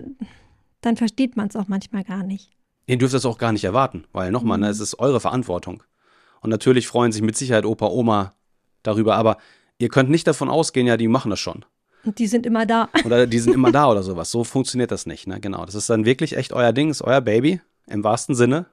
[0.80, 2.55] dann versteht man es auch manchmal gar nicht.
[2.86, 4.68] Ihr dürft das auch gar nicht erwarten, weil nochmal, ne, mhm.
[4.68, 5.82] ne, es ist eure Verantwortung.
[6.40, 8.34] Und natürlich freuen sich mit Sicherheit Opa, Oma
[8.82, 9.38] darüber, aber
[9.78, 11.64] ihr könnt nicht davon ausgehen, ja, die machen das schon.
[12.04, 12.88] Und die sind immer da.
[13.04, 14.30] Oder die sind immer da oder sowas.
[14.30, 15.40] So funktioniert das nicht, ne?
[15.40, 15.66] Genau.
[15.66, 18.66] Das ist dann wirklich echt euer Ding, ist euer Baby, im wahrsten Sinne.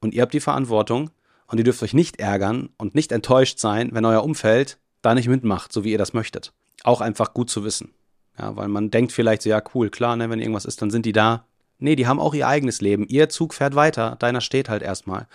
[0.00, 1.10] Und ihr habt die Verantwortung.
[1.46, 5.28] Und ihr dürft euch nicht ärgern und nicht enttäuscht sein, wenn euer Umfeld da nicht
[5.28, 6.52] mitmacht, so wie ihr das möchtet.
[6.82, 7.92] Auch einfach gut zu wissen.
[8.38, 11.04] Ja, weil man denkt vielleicht so, ja, cool, klar, ne, wenn irgendwas ist, dann sind
[11.04, 11.44] die da.
[11.82, 13.06] Nee, die haben auch ihr eigenes Leben.
[13.08, 15.26] Ihr Zug fährt weiter, deiner steht halt erstmal.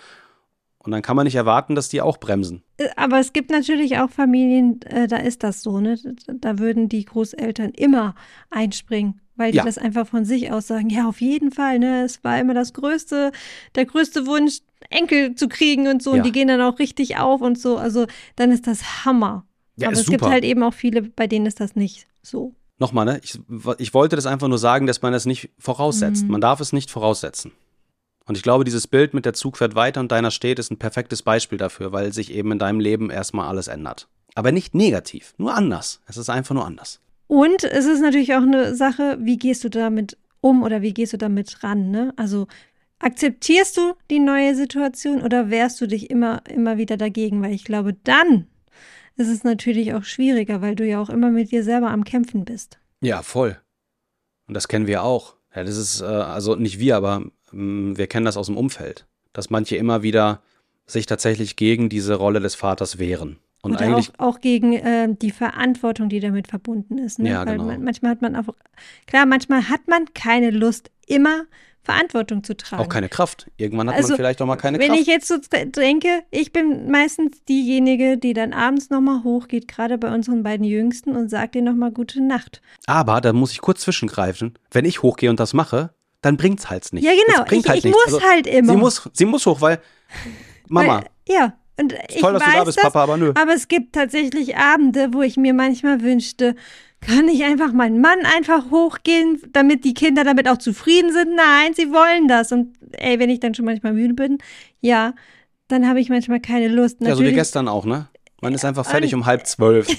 [0.78, 2.62] Und dann kann man nicht erwarten, dass die auch bremsen.
[2.78, 5.98] Äh, aber es gibt natürlich auch Familien, äh, da ist das so, ne?
[6.26, 8.14] Da würden die Großeltern immer
[8.48, 9.64] einspringen, weil die ja.
[9.64, 12.04] das einfach von sich aus sagen, ja, auf jeden Fall, ne?
[12.04, 13.32] Es war immer das größte,
[13.74, 16.12] der größte Wunsch, Enkel zu kriegen und so.
[16.12, 16.18] Ja.
[16.18, 17.76] Und die gehen dann auch richtig auf und so.
[17.76, 19.44] Also dann ist das Hammer.
[19.76, 20.12] Ja, aber es super.
[20.12, 22.54] gibt halt eben auch viele, bei denen ist das nicht so.
[22.78, 23.20] Nochmal, ne?
[23.22, 23.38] Ich,
[23.78, 26.24] ich wollte das einfach nur sagen, dass man das nicht voraussetzt.
[26.24, 26.30] Mhm.
[26.30, 27.52] Man darf es nicht voraussetzen.
[28.26, 30.78] Und ich glaube, dieses Bild mit der Zug fährt weiter und deiner steht, ist ein
[30.78, 34.06] perfektes Beispiel dafür, weil sich eben in deinem Leben erstmal alles ändert.
[34.34, 36.00] Aber nicht negativ, nur anders.
[36.06, 37.00] Es ist einfach nur anders.
[37.26, 41.14] Und es ist natürlich auch eine Sache, wie gehst du damit um oder wie gehst
[41.14, 41.90] du damit ran?
[41.90, 42.12] Ne?
[42.16, 42.46] Also
[43.00, 47.42] akzeptierst du die neue Situation oder wehrst du dich immer, immer wieder dagegen?
[47.42, 48.46] Weil ich glaube, dann
[49.18, 52.44] ist es natürlich auch schwieriger, weil du ja auch immer mit dir selber am Kämpfen
[52.44, 52.78] bist.
[53.00, 53.58] Ja, voll.
[54.46, 55.36] Und das kennen wir auch.
[55.54, 59.06] Ja, das ist, äh, also nicht wir, aber ähm, wir kennen das aus dem Umfeld,
[59.32, 60.42] dass manche immer wieder
[60.86, 63.38] sich tatsächlich gegen diese Rolle des Vaters wehren.
[63.60, 67.18] Und Oder eigentlich auch, auch gegen äh, die Verantwortung, die damit verbunden ist.
[67.18, 67.30] Ne?
[67.30, 67.76] Ja, Weil genau.
[67.78, 68.54] manchmal hat man auch,
[69.06, 71.44] klar, manchmal hat man keine Lust, immer
[71.88, 72.82] Verantwortung zu tragen.
[72.82, 73.50] Auch keine Kraft.
[73.56, 74.98] Irgendwann hat also, man vielleicht auch mal keine wenn Kraft.
[74.98, 79.96] Wenn ich jetzt so denke, ich bin meistens diejenige, die dann abends nochmal hochgeht, gerade
[79.96, 82.60] bei unseren beiden Jüngsten und sagt denen nochmal gute Nacht.
[82.86, 84.58] Aber da muss ich kurz zwischengreifen.
[84.70, 87.04] Wenn ich hochgehe und das mache, dann bringt's halt nicht.
[87.04, 87.44] Ja, genau.
[87.50, 88.72] ich, halt ich muss also, halt immer.
[88.72, 89.80] Sie muss, sie muss hoch, weil
[90.68, 90.98] Mama.
[90.98, 91.54] Weil, ja.
[91.80, 93.32] Und ich Toll, dass weiß du da bist, das, Papa, aber nö.
[93.40, 96.56] Aber es gibt tatsächlich Abende, wo ich mir manchmal wünschte,
[97.00, 101.34] kann ich einfach meinen Mann einfach hochgehen, damit die Kinder damit auch zufrieden sind?
[101.34, 102.52] Nein, sie wollen das.
[102.52, 104.38] Und ey, wenn ich dann schon manchmal müde bin,
[104.80, 105.14] ja,
[105.68, 107.00] dann habe ich manchmal keine Lust.
[107.00, 108.08] Natürlich, ja, so wie gestern auch, ne?
[108.40, 109.88] Man ist einfach fertig um halb zwölf.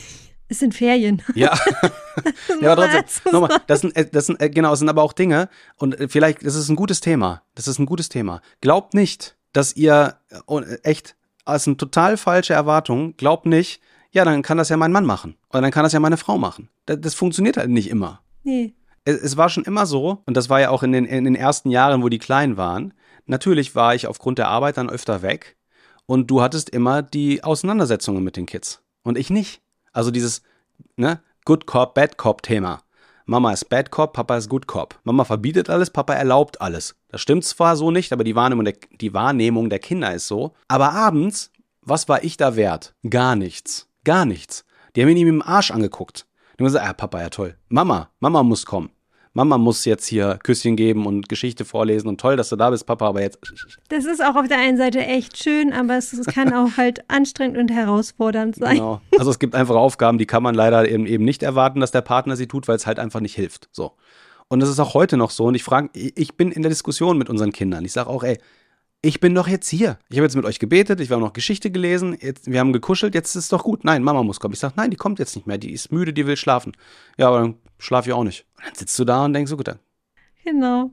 [0.51, 1.21] Es sind Ferien.
[1.35, 1.55] Ja.
[2.61, 5.13] ja, aber trotzdem, nochmal, das sind, äh, das sind, äh, genau, es sind aber auch
[5.13, 7.43] Dinge und äh, vielleicht, das ist ein gutes Thema.
[7.53, 8.41] Das ist ein gutes Thema.
[8.59, 10.17] Glaubt nicht, dass ihr,
[10.81, 13.79] echt, das sind total falsche Erwartungen, glaubt nicht,
[14.11, 15.35] ja, dann kann das ja mein Mann machen.
[15.49, 16.69] Oder dann kann das ja meine Frau machen.
[16.85, 18.21] Das, das funktioniert halt nicht immer.
[18.43, 18.73] Nee.
[19.05, 21.35] Es, es, war schon immer so, und das war ja auch in den, in den
[21.35, 22.93] ersten Jahren, wo die klein waren.
[23.25, 25.57] Natürlich war ich aufgrund der Arbeit dann öfter weg
[26.05, 28.81] und du hattest immer die Auseinandersetzungen mit den Kids.
[29.03, 29.61] Und ich nicht.
[29.93, 30.41] Also dieses,
[30.95, 32.81] ne, Good Cop, Bad Cop Thema.
[33.25, 34.99] Mama ist Bad Cop, Papa ist Good Cop.
[35.03, 36.95] Mama verbietet alles, Papa erlaubt alles.
[37.09, 40.55] Das stimmt zwar so nicht, aber die Wahrnehmung der, die Wahrnehmung der Kinder ist so.
[40.67, 41.51] Aber abends,
[41.81, 42.95] was war ich da wert?
[43.07, 43.88] Gar nichts.
[44.09, 44.65] Gar nichts.
[44.95, 46.25] Die haben ihn ihm im Arsch angeguckt.
[46.55, 47.55] Die haben gesagt, ah, Papa, ja toll.
[47.67, 48.89] Mama, Mama muss kommen.
[49.33, 52.87] Mama muss jetzt hier Küsschen geben und Geschichte vorlesen und toll, dass du da bist,
[52.87, 53.37] Papa, aber jetzt.
[53.89, 57.59] Das ist auch auf der einen Seite echt schön, aber es kann auch halt anstrengend
[57.59, 58.77] und herausfordernd sein.
[58.77, 58.99] Genau.
[59.19, 62.01] Also es gibt einfach Aufgaben, die kann man leider eben, eben nicht erwarten, dass der
[62.01, 63.69] Partner sie tut, weil es halt einfach nicht hilft.
[63.71, 63.91] So.
[64.47, 65.45] Und das ist auch heute noch so.
[65.45, 67.85] Und ich frage, ich bin in der Diskussion mit unseren Kindern.
[67.85, 68.39] Ich sage auch, ey,
[69.01, 69.97] ich bin doch jetzt hier.
[70.09, 73.15] Ich habe jetzt mit euch gebetet, ich habe noch Geschichte gelesen, jetzt, wir haben gekuschelt,
[73.15, 73.85] jetzt ist es doch gut.
[73.85, 74.53] Nein, Mama muss kommen.
[74.53, 76.73] Ich sage, nein, die kommt jetzt nicht mehr, die ist müde, die will schlafen.
[77.17, 78.45] Ja, aber dann schlafe ich auch nicht.
[78.57, 79.79] Und dann sitzt du da und denkst so, gut, dann.
[80.43, 80.91] Genau.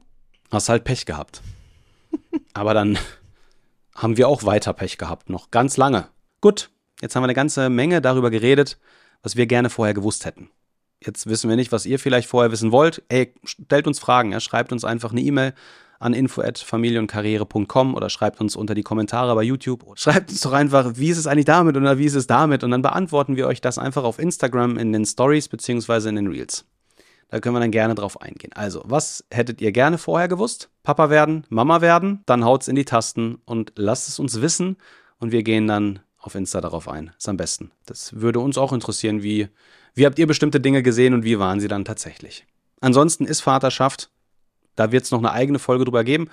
[0.50, 1.42] Hast halt Pech gehabt.
[2.54, 2.98] aber dann
[3.94, 6.08] haben wir auch weiter Pech gehabt, noch ganz lange.
[6.40, 8.78] Gut, jetzt haben wir eine ganze Menge darüber geredet,
[9.22, 10.50] was wir gerne vorher gewusst hätten.
[11.06, 13.02] Jetzt wissen wir nicht, was ihr vielleicht vorher wissen wollt.
[13.08, 14.40] Ey, stellt uns Fragen, ja?
[14.40, 15.54] schreibt uns einfach eine E-Mail
[15.98, 19.84] an info@familienkarriere.com oder schreibt uns unter die Kommentare bei YouTube.
[19.94, 22.70] Schreibt uns doch einfach, wie ist es eigentlich damit oder wie ist es damit und
[22.70, 26.64] dann beantworten wir euch das einfach auf Instagram in den Stories beziehungsweise in den Reels.
[27.28, 28.52] Da können wir dann gerne drauf eingehen.
[28.54, 30.70] Also, was hättet ihr gerne vorher gewusst?
[30.84, 32.22] Papa werden, Mama werden?
[32.26, 34.76] Dann haut's in die Tasten und lasst es uns wissen
[35.18, 37.12] und wir gehen dann auf Insta darauf ein.
[37.16, 37.72] Ist am besten.
[37.84, 39.48] Das würde uns auch interessieren, wie,
[39.96, 42.46] wie habt ihr bestimmte Dinge gesehen und wie waren sie dann tatsächlich?
[42.80, 44.10] Ansonsten ist Vaterschaft,
[44.76, 46.28] da wird es noch eine eigene Folge drüber geben.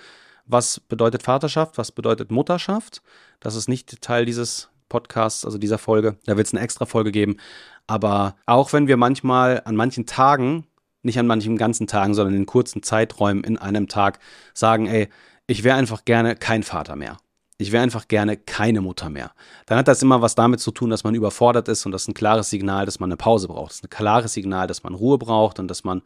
[0.45, 1.77] Was bedeutet Vaterschaft?
[1.77, 3.01] Was bedeutet Mutterschaft?
[3.39, 6.17] Das ist nicht Teil dieses Podcasts, also dieser Folge.
[6.25, 7.37] Da wird es eine extra Folge geben.
[7.87, 10.67] Aber auch wenn wir manchmal an manchen Tagen,
[11.01, 14.19] nicht an manchen ganzen Tagen, sondern in kurzen Zeiträumen in einem Tag
[14.53, 15.07] sagen, ey,
[15.47, 17.17] ich wäre einfach gerne kein Vater mehr.
[17.57, 19.31] Ich wäre einfach gerne keine Mutter mehr.
[19.67, 22.07] Dann hat das immer was damit zu tun, dass man überfordert ist und das ist
[22.09, 23.71] ein klares Signal, dass man eine Pause braucht.
[23.71, 26.01] Das ist ein klares Signal, dass man Ruhe braucht und dass man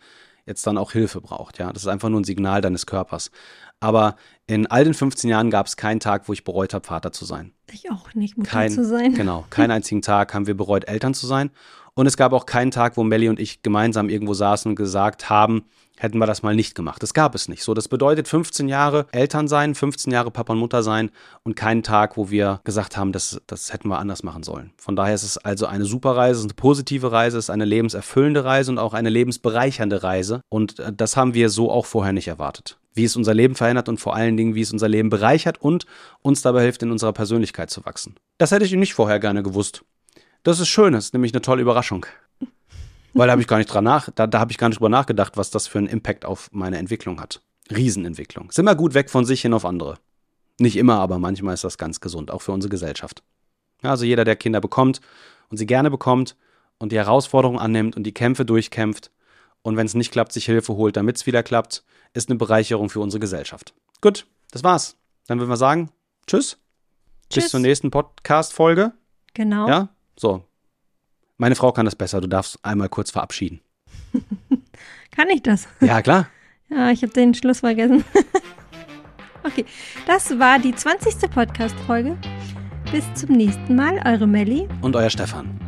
[0.46, 1.60] jetzt dann auch Hilfe braucht.
[1.60, 3.32] Ja, das ist einfach nur ein Signal deines Körpers.
[3.80, 4.16] Aber
[4.48, 7.26] in all den 15 Jahren gab es keinen Tag, wo ich bereut habe, Vater zu
[7.26, 7.54] sein.
[7.72, 9.14] Ich auch nicht, Mutter Kein, zu sein.
[9.14, 11.52] Genau, keinen einzigen Tag haben wir bereut, Eltern zu sein.
[11.94, 15.30] Und es gab auch keinen Tag, wo Melly und ich gemeinsam irgendwo saßen und gesagt
[15.30, 15.66] haben,
[15.98, 17.02] hätten wir das mal nicht gemacht.
[17.04, 17.64] Das gab es nicht.
[17.64, 21.12] So, das bedeutet 15 Jahre Eltern sein, 15 Jahre Papa und Mutter sein
[21.44, 24.72] und keinen Tag, wo wir gesagt haben, das, das hätten wir anders machen sollen.
[24.78, 28.46] Von daher ist es also eine super Reise, eine positive Reise, es ist eine lebenserfüllende
[28.46, 30.42] Reise und auch eine lebensbereichernde Reise.
[30.50, 32.78] Und äh, das haben wir so auch vorher nicht erwartet.
[32.94, 35.86] Wie es unser Leben verändert und vor allen Dingen, wie es unser Leben bereichert und
[36.22, 38.16] uns dabei hilft, in unserer Persönlichkeit zu wachsen.
[38.38, 39.84] Das hätte ich nicht vorher gerne gewusst.
[40.44, 42.06] Das ist schön, das ist nämlich eine tolle Überraschung.
[43.18, 44.90] Weil da habe ich gar nicht dran nach, da, da habe ich gar nicht drüber
[44.90, 47.42] nachgedacht, was das für einen Impact auf meine Entwicklung hat.
[47.70, 48.50] Riesenentwicklung.
[48.50, 49.98] Ist immer gut weg von sich hin auf andere.
[50.60, 53.24] Nicht immer, aber manchmal ist das ganz gesund, auch für unsere Gesellschaft.
[53.84, 55.02] Ja, also jeder, der Kinder bekommt
[55.50, 56.36] und sie gerne bekommt
[56.80, 59.12] und die Herausforderungen annimmt und die Kämpfe durchkämpft
[59.62, 62.90] und wenn es nicht klappt, sich Hilfe holt, damit es wieder klappt, ist eine Bereicherung
[62.90, 63.74] für unsere Gesellschaft.
[64.02, 64.96] Gut, das war's.
[65.28, 65.92] Dann würden wir sagen,
[66.26, 66.58] tschüss.
[67.30, 67.44] Tschüss.
[67.44, 68.94] Bis zur nächsten Podcast-Folge.
[69.34, 69.68] Genau.
[69.68, 70.46] Ja, so.
[71.38, 72.20] Meine Frau kann das besser.
[72.20, 73.62] Du darfst einmal kurz verabschieden.
[75.12, 75.68] Kann ich das?
[75.82, 76.28] Ja, klar.
[76.70, 78.04] Ja, ich habe den Schluss vergessen.
[79.44, 79.64] okay,
[80.06, 81.32] das war die 20.
[81.32, 82.18] Podcast-Folge.
[82.92, 84.68] Bis zum nächsten Mal, eure Melli.
[84.82, 85.67] Und euer Stefan.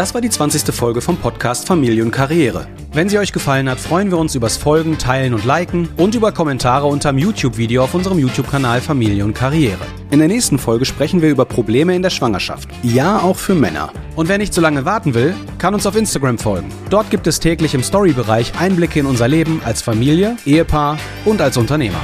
[0.00, 0.74] Das war die 20.
[0.74, 2.66] Folge vom Podcast Familie und Karriere.
[2.94, 6.32] Wenn sie euch gefallen hat, freuen wir uns übers Folgen, Teilen und Liken und über
[6.32, 9.84] Kommentare unterm YouTube-Video auf unserem YouTube-Kanal Familie und Karriere.
[10.10, 12.70] In der nächsten Folge sprechen wir über Probleme in der Schwangerschaft.
[12.82, 13.92] Ja, auch für Männer.
[14.16, 16.70] Und wer nicht so lange warten will, kann uns auf Instagram folgen.
[16.88, 20.96] Dort gibt es täglich im Story-Bereich Einblicke in unser Leben als Familie, Ehepaar
[21.26, 22.00] und als Unternehmer.